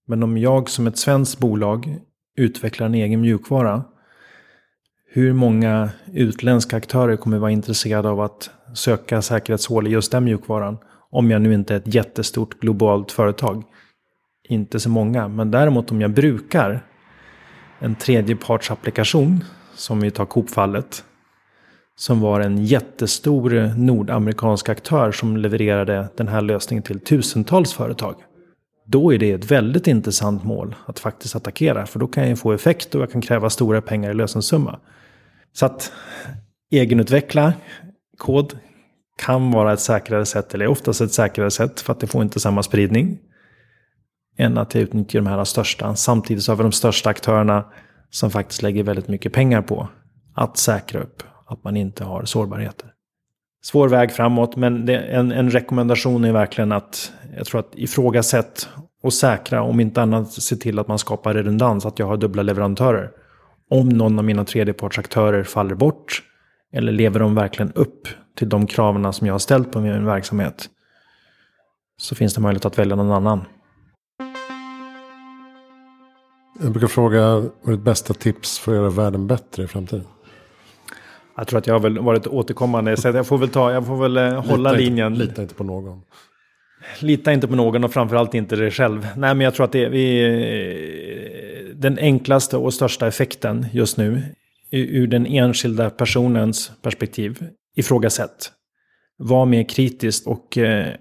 Men 0.06 0.22
om 0.22 0.38
jag 0.38 0.70
som 0.70 0.86
ett 0.86 0.98
svenskt 0.98 1.38
bolag 1.38 1.98
utvecklar 2.36 2.86
en 2.86 2.94
egen 2.94 3.20
mjukvara. 3.20 3.84
Hur 5.12 5.32
många 5.32 5.90
utländska 6.12 6.76
aktörer 6.76 7.16
kommer 7.16 7.38
vara 7.38 7.50
intresserade 7.50 8.08
av 8.08 8.20
att 8.20 8.50
söka 8.76 9.22
säkerhetshål 9.22 9.86
i 9.86 9.90
just 9.90 10.12
den 10.12 10.24
mjukvaran? 10.24 10.78
Om 11.10 11.30
jag 11.30 11.42
nu 11.42 11.54
inte 11.54 11.74
är 11.74 11.78
ett 11.78 11.94
jättestort 11.94 12.60
globalt 12.60 13.12
företag. 13.12 13.62
Inte 14.48 14.80
så 14.80 14.90
många, 14.90 15.28
men 15.28 15.50
däremot 15.50 15.90
om 15.90 16.00
jag 16.00 16.10
brukar 16.10 16.84
en 17.78 17.94
tredjepartsapplikation, 17.94 19.44
som 19.74 20.00
vi 20.00 20.10
tar 20.10 20.24
Coop-fallet, 20.24 21.04
som 21.96 22.20
var 22.20 22.40
en 22.40 22.64
jättestor 22.64 23.74
nordamerikansk 23.76 24.68
aktör 24.68 25.12
som 25.12 25.36
levererade 25.36 26.08
den 26.16 26.28
här 26.28 26.40
lösningen 26.40 26.82
till 26.82 27.00
tusentals 27.00 27.72
företag. 27.72 28.14
Då 28.86 29.14
är 29.14 29.18
det 29.18 29.32
ett 29.32 29.50
väldigt 29.50 29.86
intressant 29.86 30.44
mål 30.44 30.74
att 30.86 30.98
faktiskt 30.98 31.36
attackera. 31.36 31.86
För 31.86 31.98
då 31.98 32.06
kan 32.06 32.28
jag 32.28 32.38
få 32.38 32.52
effekt 32.52 32.94
och 32.94 33.02
jag 33.02 33.12
kan 33.12 33.20
kräva 33.20 33.50
stora 33.50 33.82
pengar 33.82 34.10
i 34.10 34.14
lösensumma. 34.14 34.80
Så 35.52 35.66
att 35.66 35.92
egenutveckla 36.70 37.52
kod 38.18 38.58
kan 39.18 39.50
vara 39.50 39.72
ett 39.72 39.80
säkrare 39.80 40.26
sätt, 40.26 40.54
eller 40.54 40.66
oftast 40.66 41.00
ett 41.00 41.12
säkrare 41.12 41.50
sätt, 41.50 41.80
för 41.80 41.92
att 41.92 42.00
det 42.00 42.06
får 42.06 42.22
inte 42.22 42.40
samma 42.40 42.62
spridning. 42.62 43.18
Än 44.38 44.58
att 44.58 44.74
jag 44.74 44.82
utnyttjar 44.82 45.20
de 45.20 45.26
här 45.26 45.44
största. 45.44 45.96
Samtidigt 45.96 46.44
så 46.44 46.52
har 46.52 46.56
vi 46.56 46.62
de 46.62 46.72
största 46.72 47.10
aktörerna 47.10 47.64
som 48.10 48.30
faktiskt 48.30 48.62
lägger 48.62 48.82
väldigt 48.82 49.08
mycket 49.08 49.32
pengar 49.32 49.62
på 49.62 49.88
att 50.34 50.58
säkra 50.58 51.00
upp 51.00 51.22
att 51.46 51.64
man 51.64 51.76
inte 51.76 52.04
har 52.04 52.24
sårbarheter. 52.24 52.92
Svår 53.64 53.88
väg 53.88 54.12
framåt, 54.12 54.56
men 54.56 54.88
en, 54.88 55.32
en 55.32 55.50
rekommendation 55.50 56.24
är 56.24 56.32
verkligen 56.32 56.72
att 56.72 57.12
jag 57.36 57.46
tror 57.46 57.60
att 57.60 57.72
ifrågasätt 57.74 58.68
och 59.02 59.12
säkra, 59.12 59.62
om 59.62 59.80
inte 59.80 60.02
annat 60.02 60.32
se 60.32 60.56
till 60.56 60.78
att 60.78 60.88
man 60.88 60.98
skapar 60.98 61.34
redundans, 61.34 61.86
att 61.86 61.98
jag 61.98 62.06
har 62.06 62.16
dubbla 62.16 62.42
leverantörer. 62.42 63.10
Om 63.70 63.88
någon 63.88 64.18
av 64.18 64.24
mina 64.24 64.44
tredjepartsaktörer 64.44 65.42
faller 65.44 65.74
bort, 65.74 66.22
eller 66.72 66.92
lever 66.92 67.20
de 67.20 67.34
verkligen 67.34 67.72
upp 67.72 68.08
till 68.36 68.48
de 68.48 68.66
kraven 68.66 69.12
som 69.12 69.26
jag 69.26 69.34
har 69.34 69.38
ställt 69.38 69.72
på 69.72 69.80
min 69.80 70.04
verksamhet, 70.04 70.68
så 71.98 72.14
finns 72.14 72.34
det 72.34 72.40
möjlighet 72.40 72.64
att 72.64 72.78
välja 72.78 72.96
någon 72.96 73.12
annan. 73.12 73.44
Jag 76.60 76.72
brukar 76.72 76.86
fråga, 76.86 77.34
vad 77.34 77.48
är 77.66 77.70
ditt 77.70 77.80
bästa 77.80 78.14
tips 78.14 78.58
för 78.58 78.72
att 78.72 78.76
göra 78.76 78.90
världen 78.90 79.26
bättre 79.26 79.62
i 79.62 79.66
framtiden? 79.66 80.04
Jag 81.36 81.46
tror 81.46 81.58
att 81.58 81.66
jag 81.66 81.74
har 81.74 81.80
väl 81.80 81.98
varit 81.98 82.26
återkommande. 82.26 82.96
Så 82.96 83.08
jag 83.08 83.26
får 83.26 83.38
väl, 83.38 83.48
ta, 83.48 83.72
jag 83.72 83.86
får 83.86 83.96
väl 83.96 84.16
eh, 84.16 84.44
hålla 84.44 84.72
lita 84.72 84.84
linjen. 84.84 85.12
Inte, 85.12 85.26
lita 85.26 85.42
inte 85.42 85.54
på 85.54 85.64
någon. 85.64 86.02
Lita 87.00 87.32
inte 87.32 87.48
på 87.48 87.56
någon 87.56 87.84
och 87.84 87.92
framförallt 87.92 88.34
inte 88.34 88.56
dig 88.56 88.70
själv. 88.70 89.08
Nej, 89.16 89.34
men 89.34 89.40
jag 89.40 89.54
tror 89.54 89.64
att 89.64 89.72
det 89.72 89.84
är 89.84 89.90
vi, 89.90 91.74
den 91.74 91.98
enklaste 91.98 92.56
och 92.56 92.74
största 92.74 93.06
effekten 93.06 93.66
just 93.72 93.96
nu 93.96 94.22
ur 94.70 95.06
den 95.06 95.26
enskilda 95.26 95.90
personens 95.90 96.72
perspektiv. 96.82 97.48
Ifrågasätt. 97.76 98.52
Var 99.16 99.46
mer 99.46 99.68
kritisk 99.68 100.26
och 100.26 100.58
eh, 100.58 100.94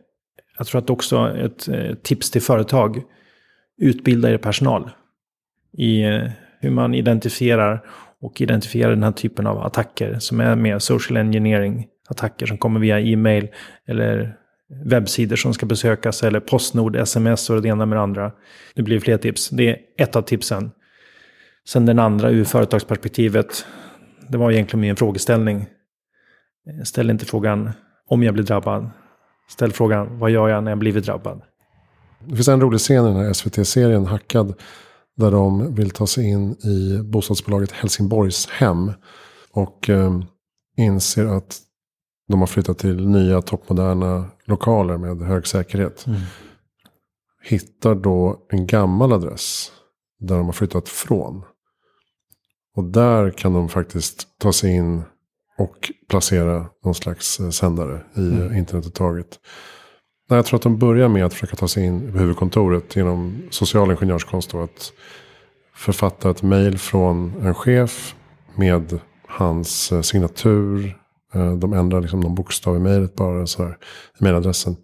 jag 0.57 0.67
tror 0.67 0.81
att 0.81 0.89
också 0.89 1.35
ett 1.37 1.67
eh, 1.67 1.95
tips 1.95 2.31
till 2.31 2.41
företag. 2.41 3.01
Utbilda 3.77 4.31
er 4.31 4.37
personal 4.37 4.89
i 5.77 6.03
eh, 6.03 6.29
hur 6.59 6.69
man 6.69 6.95
identifierar 6.95 7.85
och 8.21 8.41
identifierar 8.41 8.89
den 8.89 9.03
här 9.03 9.11
typen 9.11 9.47
av 9.47 9.57
attacker 9.57 10.19
som 10.19 10.39
är 10.39 10.55
mer 10.55 10.79
social 10.79 11.17
engineering. 11.17 11.87
Attacker 12.07 12.45
som 12.45 12.57
kommer 12.57 12.79
via 12.79 12.99
e-mail 12.99 13.47
eller 13.87 14.37
webbsidor 14.85 15.35
som 15.35 15.53
ska 15.53 15.65
besökas 15.65 16.23
eller 16.23 16.39
Postnord, 16.39 16.95
sms 16.95 17.49
och 17.49 17.61
det 17.61 17.67
ena 17.67 17.85
med 17.85 17.97
det 17.97 18.01
andra. 18.01 18.31
Det 18.75 18.81
blir 18.81 18.99
fler 18.99 19.17
tips. 19.17 19.49
Det 19.49 19.69
är 19.69 19.77
ett 19.97 20.15
av 20.15 20.21
tipsen. 20.21 20.71
Sen 21.67 21.85
den 21.85 21.99
andra 21.99 22.29
ur 22.29 22.43
företagsperspektivet. 22.43 23.65
Det 24.29 24.37
var 24.37 24.51
egentligen 24.51 24.81
min 24.81 24.95
frågeställning. 24.95 25.65
Ställ 26.83 27.09
inte 27.09 27.25
frågan 27.25 27.71
om 28.07 28.23
jag 28.23 28.33
blir 28.33 28.43
drabbad. 28.43 28.89
Ställ 29.49 29.71
frågan 29.71 30.19
vad 30.19 30.31
gör 30.31 30.49
jag 30.49 30.63
när 30.63 30.71
jag 30.71 30.77
blivit 30.79 31.05
drabbad. 31.05 31.41
Det 32.25 32.35
finns 32.35 32.47
en 32.47 32.61
rolig 32.61 32.79
scen 32.79 33.05
i 33.05 33.07
den 33.07 33.25
här 33.25 33.33
SVT-serien 33.33 34.05
Hackad. 34.05 34.53
Där 35.17 35.31
de 35.31 35.75
vill 35.75 35.89
ta 35.89 36.07
sig 36.07 36.29
in 36.29 36.51
i 36.51 36.99
bostadsbolaget 37.03 37.71
Helsingborgs 37.71 38.49
hem. 38.49 38.91
Och 39.51 39.89
eh, 39.89 40.19
inser 40.77 41.25
att 41.25 41.59
de 42.27 42.39
har 42.39 42.47
flyttat 42.47 42.77
till 42.77 43.07
nya 43.07 43.41
toppmoderna 43.41 44.25
lokaler 44.45 44.97
med 44.97 45.27
hög 45.27 45.47
säkerhet. 45.47 46.05
Mm. 46.07 46.19
Hittar 47.43 47.95
då 47.95 48.45
en 48.49 48.67
gammal 48.67 49.13
adress 49.13 49.71
där 50.19 50.37
de 50.37 50.45
har 50.45 50.53
flyttat 50.53 50.89
från. 50.89 51.43
Och 52.75 52.83
där 52.83 53.31
kan 53.31 53.53
de 53.53 53.69
faktiskt 53.69 54.39
ta 54.39 54.53
sig 54.53 54.75
in 54.75 55.03
och 55.57 55.91
placera 56.09 56.65
någon 56.83 56.95
slags 56.95 57.39
eh, 57.39 57.49
sändare 57.49 58.01
i 58.15 58.19
mm. 58.19 58.55
internetuttaget. 58.55 59.39
Jag 60.29 60.45
tror 60.45 60.57
att 60.57 60.63
de 60.63 60.77
börjar 60.77 61.07
med 61.07 61.25
att 61.25 61.33
försöka 61.33 61.55
ta 61.55 61.67
sig 61.67 61.85
in 61.85 62.09
i 62.09 62.17
huvudkontoret 62.17 62.95
genom 62.95 63.41
social 63.49 63.91
ingenjörskonst. 63.91 64.53
Och 64.53 64.63
att 64.63 64.91
författa 65.75 66.29
ett 66.29 66.43
mejl 66.43 66.77
från 66.77 67.33
en 67.41 67.53
chef 67.53 68.15
med 68.55 68.99
hans 69.27 69.91
eh, 69.91 70.01
signatur. 70.01 70.97
Eh, 71.33 71.53
de 71.53 71.73
ändrar 71.73 72.01
liksom 72.01 72.19
någon 72.19 72.35
bokstav 72.35 72.75
i 72.75 72.79
mejlet 72.79 73.15
bara. 73.15 73.47
Så 73.47 73.63
här, 73.63 73.77
i 74.19 74.23
mejladressen. 74.23 74.75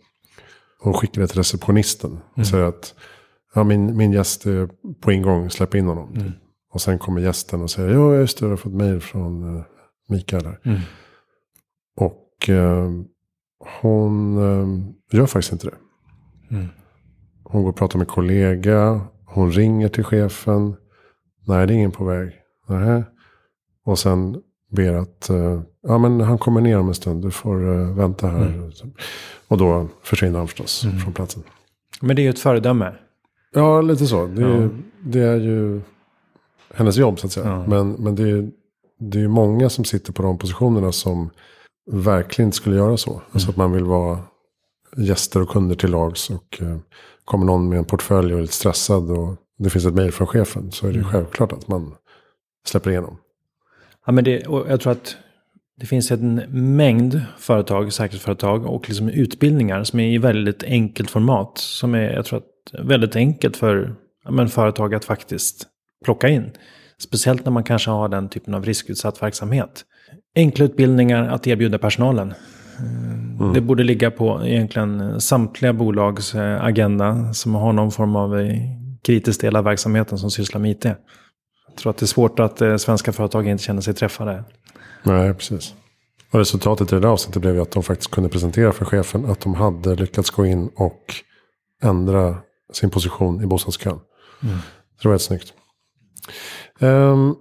Och 0.83 0.99
skickar 0.99 1.21
det 1.21 1.27
till 1.27 1.37
receptionisten. 1.37 2.11
Och 2.11 2.37
mm. 2.37 2.45
säger 2.45 2.63
att 2.63 2.93
ja, 3.55 3.63
min, 3.63 3.97
min 3.97 4.11
gäst 4.11 4.45
är 4.45 4.69
på 5.01 5.11
ingång, 5.11 5.49
släpp 5.49 5.75
in 5.75 5.87
honom. 5.87 6.13
Mm. 6.15 6.31
Och 6.73 6.81
sen 6.81 6.99
kommer 6.99 7.21
gästen 7.21 7.61
och 7.61 7.71
säger, 7.71 7.89
ja 7.89 8.15
just 8.15 8.39
det, 8.39 8.45
jag 8.45 8.49
har 8.49 8.57
fått 8.57 8.73
mejl 8.73 9.01
från 9.01 9.63
Mikael 10.11 10.45
här. 10.45 10.59
Mm. 10.63 10.79
Och 11.95 12.49
uh, 12.49 13.01
hon 13.81 14.37
uh, 14.37 14.79
gör 15.11 15.25
faktiskt 15.25 15.53
inte 15.53 15.67
det. 15.67 15.77
Mm. 16.55 16.67
Hon 17.43 17.63
går 17.63 17.69
och 17.69 17.75
pratar 17.75 17.99
med 17.99 18.07
kollega. 18.07 19.01
Hon 19.25 19.51
ringer 19.51 19.87
till 19.87 20.03
chefen. 20.03 20.75
Nej, 21.47 21.67
det 21.67 21.73
är 21.73 21.75
ingen 21.75 21.91
på 21.91 22.03
väg. 22.03 22.31
Nej. 22.67 23.03
Och 23.85 23.99
sen 23.99 24.41
ber 24.71 24.93
att 24.93 25.29
uh, 25.31 25.61
ja, 25.81 25.97
men 25.97 26.21
han 26.21 26.37
kommer 26.37 26.61
ner 26.61 26.79
om 26.79 26.87
en 26.87 26.93
stund. 26.93 27.21
Du 27.23 27.31
får 27.31 27.63
uh, 27.63 27.95
vänta 27.95 28.27
här. 28.27 28.45
Mm. 28.45 28.71
Och 29.47 29.57
då 29.57 29.87
försvinner 30.03 30.37
han 30.37 30.47
förstås 30.47 30.83
mm. 30.83 30.99
från 30.99 31.13
platsen. 31.13 31.43
Men 32.01 32.15
det 32.15 32.21
är 32.21 32.23
ju 32.23 32.29
ett 32.29 32.39
föredöme. 32.39 32.93
Ja, 33.53 33.81
lite 33.81 34.05
så. 34.05 34.27
Det 34.27 34.43
är, 34.43 34.61
ja. 34.61 34.69
det 35.03 35.19
är 35.19 35.37
ju 35.37 35.81
hennes 36.73 36.97
jobb 36.97 37.19
så 37.19 37.27
att 37.27 37.33
säga. 37.33 37.47
Ja. 37.47 37.67
Men, 37.67 37.91
men 37.91 38.15
det 38.15 38.23
är 38.23 38.51
det 39.01 39.21
är 39.21 39.27
många 39.27 39.69
som 39.69 39.85
sitter 39.85 40.13
på 40.13 40.23
de 40.23 40.37
positionerna 40.37 40.91
som 40.91 41.29
verkligen 41.91 42.51
skulle 42.51 42.75
göra 42.75 42.97
så. 42.97 43.11
Mm. 43.11 43.23
Alltså 43.31 43.49
att 43.49 43.57
man 43.57 43.71
vill 43.71 43.83
vara 43.83 44.19
gäster 44.97 45.41
och 45.41 45.49
kunder 45.49 45.75
till 45.75 45.91
lags. 45.91 46.29
Och 46.29 46.61
eh, 46.61 46.77
kommer 47.25 47.45
någon 47.45 47.69
med 47.69 47.77
en 47.77 47.85
portfölj 47.85 48.33
och 48.33 48.39
är 48.39 48.41
lite 48.41 48.53
stressad 48.53 49.11
och 49.11 49.35
det 49.57 49.69
finns 49.69 49.85
ett 49.85 49.93
mejl 49.93 50.11
från 50.11 50.27
chefen. 50.27 50.71
Så 50.71 50.87
är 50.87 50.93
det 50.93 50.99
mm. 50.99 51.11
självklart 51.11 51.53
att 51.53 51.67
man 51.67 51.95
släpper 52.67 52.89
igenom. 52.89 53.17
Ja, 54.05 54.11
men 54.11 54.23
det, 54.23 54.43
jag 54.67 54.81
tror 54.81 54.91
att 54.91 55.15
det 55.77 55.85
finns 55.85 56.11
en 56.11 56.35
mängd 56.75 57.21
företag, 57.37 57.93
säkerhetsföretag 57.93 58.65
och 58.65 58.89
liksom 58.89 59.09
utbildningar 59.09 59.83
som 59.83 59.99
är 59.99 60.13
i 60.13 60.17
väldigt 60.17 60.63
enkelt 60.63 61.11
format. 61.11 61.57
Som 61.57 61.95
är, 61.95 62.13
jag 62.13 62.25
tror 62.25 62.39
att, 62.39 62.85
väldigt 62.85 63.15
enkelt 63.15 63.57
för 63.57 63.95
ja, 64.23 64.31
men 64.31 64.49
företag 64.49 64.95
att 64.95 65.05
faktiskt 65.05 65.67
plocka 66.05 66.29
in. 66.29 66.51
Speciellt 67.01 67.45
när 67.45 67.51
man 67.51 67.63
kanske 67.63 67.91
har 67.91 68.09
den 68.09 68.29
typen 68.29 68.53
av 68.53 68.65
riskutsatt 68.65 69.21
verksamhet. 69.21 69.85
Enkla 70.35 70.65
utbildningar 70.65 71.29
att 71.29 71.47
erbjuda 71.47 71.77
personalen. 71.77 72.33
Mm. 72.79 73.53
Det 73.53 73.61
borde 73.61 73.83
ligga 73.83 74.11
på 74.11 74.41
egentligen 74.45 75.21
samtliga 75.21 75.73
bolags 75.73 76.35
eh, 76.35 76.63
agenda 76.63 77.33
som 77.33 77.55
har 77.55 77.73
någon 77.73 77.91
form 77.91 78.15
av 78.15 78.39
eh, 78.39 78.55
kritisk 79.03 79.41
del 79.41 79.55
av 79.55 79.63
verksamheten 79.63 80.17
som 80.17 80.31
sysslar 80.31 80.61
med 80.61 80.71
IT. 80.71 80.85
Jag 80.85 80.95
tror 81.77 81.89
att 81.89 81.97
det 81.97 82.03
är 82.03 82.07
svårt 82.07 82.39
att 82.39 82.61
eh, 82.61 82.77
svenska 82.77 83.11
företag 83.11 83.47
inte 83.47 83.63
känner 83.63 83.81
sig 83.81 83.93
träffade. 83.93 84.43
Nej, 85.03 85.33
precis. 85.33 85.73
Och 86.31 86.39
resultatet 86.39 86.91
i 86.91 86.95
det 86.95 87.01
där 87.01 87.09
avsnittet 87.09 87.41
blev 87.41 87.55
ju 87.55 87.61
att 87.61 87.71
de 87.71 87.83
faktiskt 87.83 88.11
kunde 88.11 88.29
presentera 88.29 88.71
för 88.71 88.85
chefen 88.85 89.25
att 89.25 89.39
de 89.39 89.53
hade 89.53 89.95
lyckats 89.95 90.29
gå 90.29 90.45
in 90.45 90.69
och 90.75 91.15
ändra 91.83 92.35
sin 92.73 92.89
position 92.89 93.43
i 93.43 93.45
bostadskön. 93.45 93.99
Mm. 94.43 94.57
det 95.01 95.07
var 95.07 95.13
rätt 95.13 95.21
snyggt. 95.21 95.53
Um, 96.81 97.35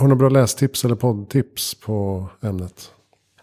har 0.00 0.04
du 0.04 0.08
några 0.08 0.16
bra 0.16 0.28
lästips 0.28 0.84
eller 0.84 0.94
poddtips 0.94 1.74
på 1.74 2.28
ämnet? 2.42 2.92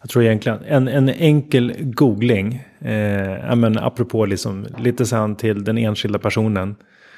Jag 0.01 0.09
tror 0.09 0.23
egentligen 0.23 0.59
en, 0.65 0.87
en 0.87 1.09
enkel 1.09 1.73
googling, 1.79 2.53
eh, 2.79 3.55
men 3.55 3.77
apropå 3.77 4.25
liksom, 4.25 4.67
lite 4.77 5.05
så 5.05 5.35
till 5.37 5.63
den 5.63 5.77
enskilda 5.77 6.19
personen. 6.19 6.75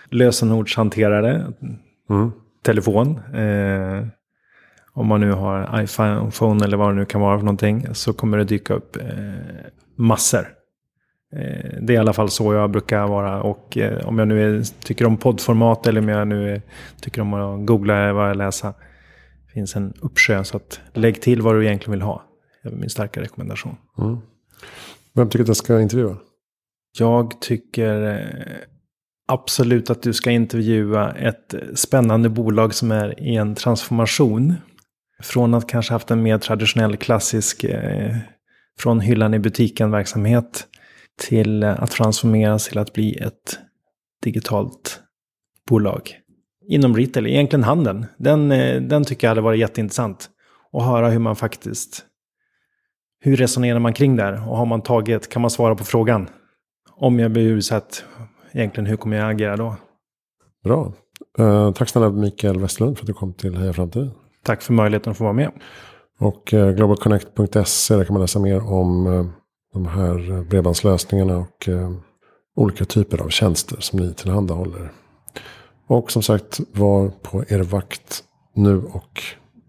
Lösenordshanterare, 0.10 1.54
mm. 2.10 2.32
telefon. 2.64 3.20
Eh, 3.36 4.08
om 4.94 5.08
man 5.08 5.22
nu 5.22 5.32
har 5.32 5.82
iPhone 5.84 6.66
eller 6.66 6.78
vad 6.78 6.90
det 6.90 6.96
nu 6.96 7.06
kan 7.06 7.22
vara 7.22 7.38
för 7.38 7.46
någonting. 7.46 7.86
Så 7.94 8.14
kommer 8.14 8.38
det 8.38 8.44
dyka 8.44 8.74
upp 8.74 8.96
eh, 8.96 9.04
massor. 9.96 10.48
Eh, 11.36 11.82
det 11.82 11.94
är 11.94 11.96
i 11.96 11.98
alla 11.98 12.14
fall 12.14 12.30
så 12.30 12.54
jag 12.54 12.72
brukar 12.72 13.08
vara. 13.08 13.42
Och 13.42 13.78
eh, 13.78 14.08
om 14.08 14.20
jag 14.20 14.28
nu 14.28 14.60
är, 14.60 14.64
tycker 14.84 15.06
om 15.06 15.18
poddformat 15.18 15.88
eller 15.88 16.02
om 16.02 16.10
jag 16.10 16.28
nu 16.28 16.54
är, 16.54 16.62
tycker 17.02 17.22
om 17.22 17.34
att 17.34 17.66
googla 17.66 18.14
vad 18.14 18.30
jag 18.30 18.38
läser. 18.38 18.74
Det 19.46 19.52
finns 19.54 19.76
en 19.76 19.94
uppsjö. 20.02 20.44
Så 20.44 20.58
att 20.58 20.80
lägg 20.94 21.22
till 21.22 21.42
vad 21.42 21.56
du 21.56 21.66
egentligen 21.66 21.92
vill 21.92 22.02
ha. 22.02 22.24
Det 22.64 22.70
är 22.70 22.74
min 22.74 22.90
starka 22.90 23.22
rekommendation. 23.22 23.76
Mm. 23.98 24.18
Vem 25.14 25.30
tycker 25.30 25.44
att 25.44 25.48
jag 25.48 25.58
ska 25.58 25.82
intervjua? 25.82 26.18
Jag 27.00 27.42
tycker 27.42 28.12
eh, 28.12 28.26
absolut 29.28 29.90
att 29.90 30.02
du 30.02 30.14
ska 30.14 30.32
intervjua 30.32 31.12
ett 31.12 31.56
spännande 31.76 32.30
bolag 32.30 32.74
som 32.74 32.92
är 32.92 33.24
i 33.24 33.36
en 33.36 33.56
transformation. 33.56 34.56
Från 35.24 35.54
att 35.54 35.68
kanske 35.68 35.94
haft 35.94 36.12
en 36.12 36.24
mer 36.24 36.38
traditionell 36.38 36.98
klassisk 36.98 37.64
eh, 37.64 38.16
från 38.80 39.00
hyllan 39.00 39.34
i 39.34 39.40
butiken 39.40 39.92
verksamhet 39.92 40.68
till 41.22 41.64
att 41.64 41.92
transformeras 41.92 42.68
till 42.68 42.78
att 42.78 42.94
bli 42.94 43.18
ett 43.18 43.60
digitalt 44.24 45.00
bolag. 45.70 46.18
Inom 46.68 46.96
retail, 46.96 47.28
egentligen 47.28 47.64
handeln. 47.64 48.06
Den, 48.18 48.52
eh, 48.52 48.82
den 48.82 49.04
tycker 49.04 49.28
jag 49.28 49.30
hade 49.30 49.42
varit 49.42 49.60
jätteintressant. 49.60 50.30
Att 50.74 50.84
höra 50.84 51.10
hur 51.10 51.20
man 51.20 51.36
faktiskt... 51.36 52.06
Hur 53.24 53.36
resonerar 53.36 53.80
man 53.80 53.94
kring 53.94 54.16
det 54.16 54.24
här? 54.24 54.50
Och 54.50 54.58
har 54.58 54.66
man 54.66 54.82
tagit, 54.82 55.30
kan 55.30 55.42
man 55.42 55.52
svara 55.52 55.76
på 55.76 55.84
frågan? 55.84 56.30
Om 56.92 57.20
jag 57.20 57.32
blir 57.32 57.48
utsatt, 57.48 58.06
egentligen 58.52 58.86
hur 58.86 58.98
kommer 58.98 59.18
jag 59.18 59.32
agera 59.32 59.58
då? 59.58 59.76
Bra. 60.64 60.94
Uh, 61.40 61.72
tack 61.72 61.90
snälla 61.90 62.10
Mikael 62.10 62.60
Westlund 62.60 62.98
för 62.98 63.04
att 63.04 63.08
du 63.08 63.14
kom 63.14 63.34
till 63.34 63.58
Heja 63.58 63.74
Framtiden. 63.74 64.12
Tack 64.44 64.62
för 64.62 64.74
möjligheten 64.74 65.12
att 65.12 65.18
få 65.18 65.24
vara 65.24 65.34
med. 65.34 65.52
Och 66.20 66.44
globalconnect.se, 66.76 67.96
där 67.96 68.04
kan 68.04 68.14
man 68.14 68.22
läsa 68.22 68.40
mer 68.40 68.74
om 68.74 69.32
de 69.74 69.86
här 69.86 70.44
bredbandslösningarna 70.44 71.38
och 71.38 71.68
uh, 71.68 71.92
olika 72.56 72.86
typer 72.86 73.18
av 73.22 73.30
tjänster 73.30 73.78
som 73.80 74.00
ni 74.00 74.14
tillhandahåller. 74.14 74.92
Och 75.88 76.12
som 76.12 76.24
sagt, 76.24 76.60
var 76.72 77.10
på 77.10 77.44
er 77.48 77.60
vakt 77.60 78.24
nu 78.56 78.84
och 78.84 79.24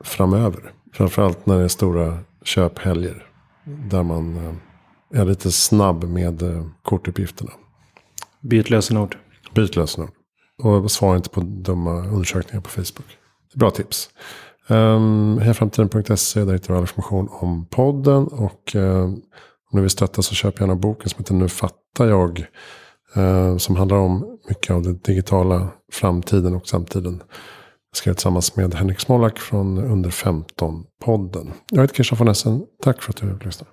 framöver. 0.05 0.73
Framförallt 0.93 1.47
när 1.47 1.59
det 1.59 1.65
är 1.65 1.69
stora 1.69 2.19
köphelger. 2.43 3.27
Där 3.65 4.03
man 4.03 4.57
är 5.15 5.25
lite 5.25 5.53
snabb 5.53 6.05
med 6.05 6.43
kortuppgifterna. 6.83 7.51
Byt 8.41 8.71
lösenord. 8.71 9.17
Byt 9.55 9.77
lösenord. 9.77 10.11
Och 10.63 10.91
svara 10.91 11.17
inte 11.17 11.31
på 11.31 11.41
dumma 11.41 12.07
undersökningar 12.07 12.61
på 12.61 12.71
Facebook. 12.71 13.19
Bra 13.55 13.71
tips. 13.71 14.11
Um, 14.69 15.39
Hejaframtiden.se, 15.39 16.45
där 16.45 16.53
hittar 16.53 16.69
du 16.69 16.75
all 16.75 16.83
information 16.83 17.29
om 17.31 17.67
podden. 17.67 18.27
Och 18.27 18.75
uh, 18.75 19.15
om 19.73 19.77
du 19.77 19.81
vill 19.81 19.91
stötta 19.91 20.23
så 20.23 20.35
köp 20.35 20.61
gärna 20.61 20.75
boken 20.75 21.11
som 21.11 21.19
heter 21.19 21.35
Nu 21.35 21.49
fattar 21.49 22.07
jag. 22.07 22.47
Eh, 23.15 23.57
som 23.57 23.77
handlar 23.77 23.97
om 23.97 24.39
mycket 24.49 24.71
av 24.71 24.83
den 24.83 24.99
digitala 24.99 25.69
framtiden 25.93 26.55
och 26.55 26.69
samtiden. 26.69 27.23
Jag 27.91 27.97
skrev 27.97 28.15
tillsammans 28.15 28.57
med 28.57 28.75
Henrik 28.75 29.01
Smolak 29.01 29.39
från 29.39 29.79
Under 29.79 30.11
15-podden. 30.11 31.53
Jag 31.71 31.81
heter 31.81 31.95
Christian 31.95 32.19
von 32.19 32.29
Essen. 32.29 32.63
Tack 32.83 33.03
för 33.03 33.11
att 33.11 33.17
du 33.17 33.39
lyssnade. 33.45 33.71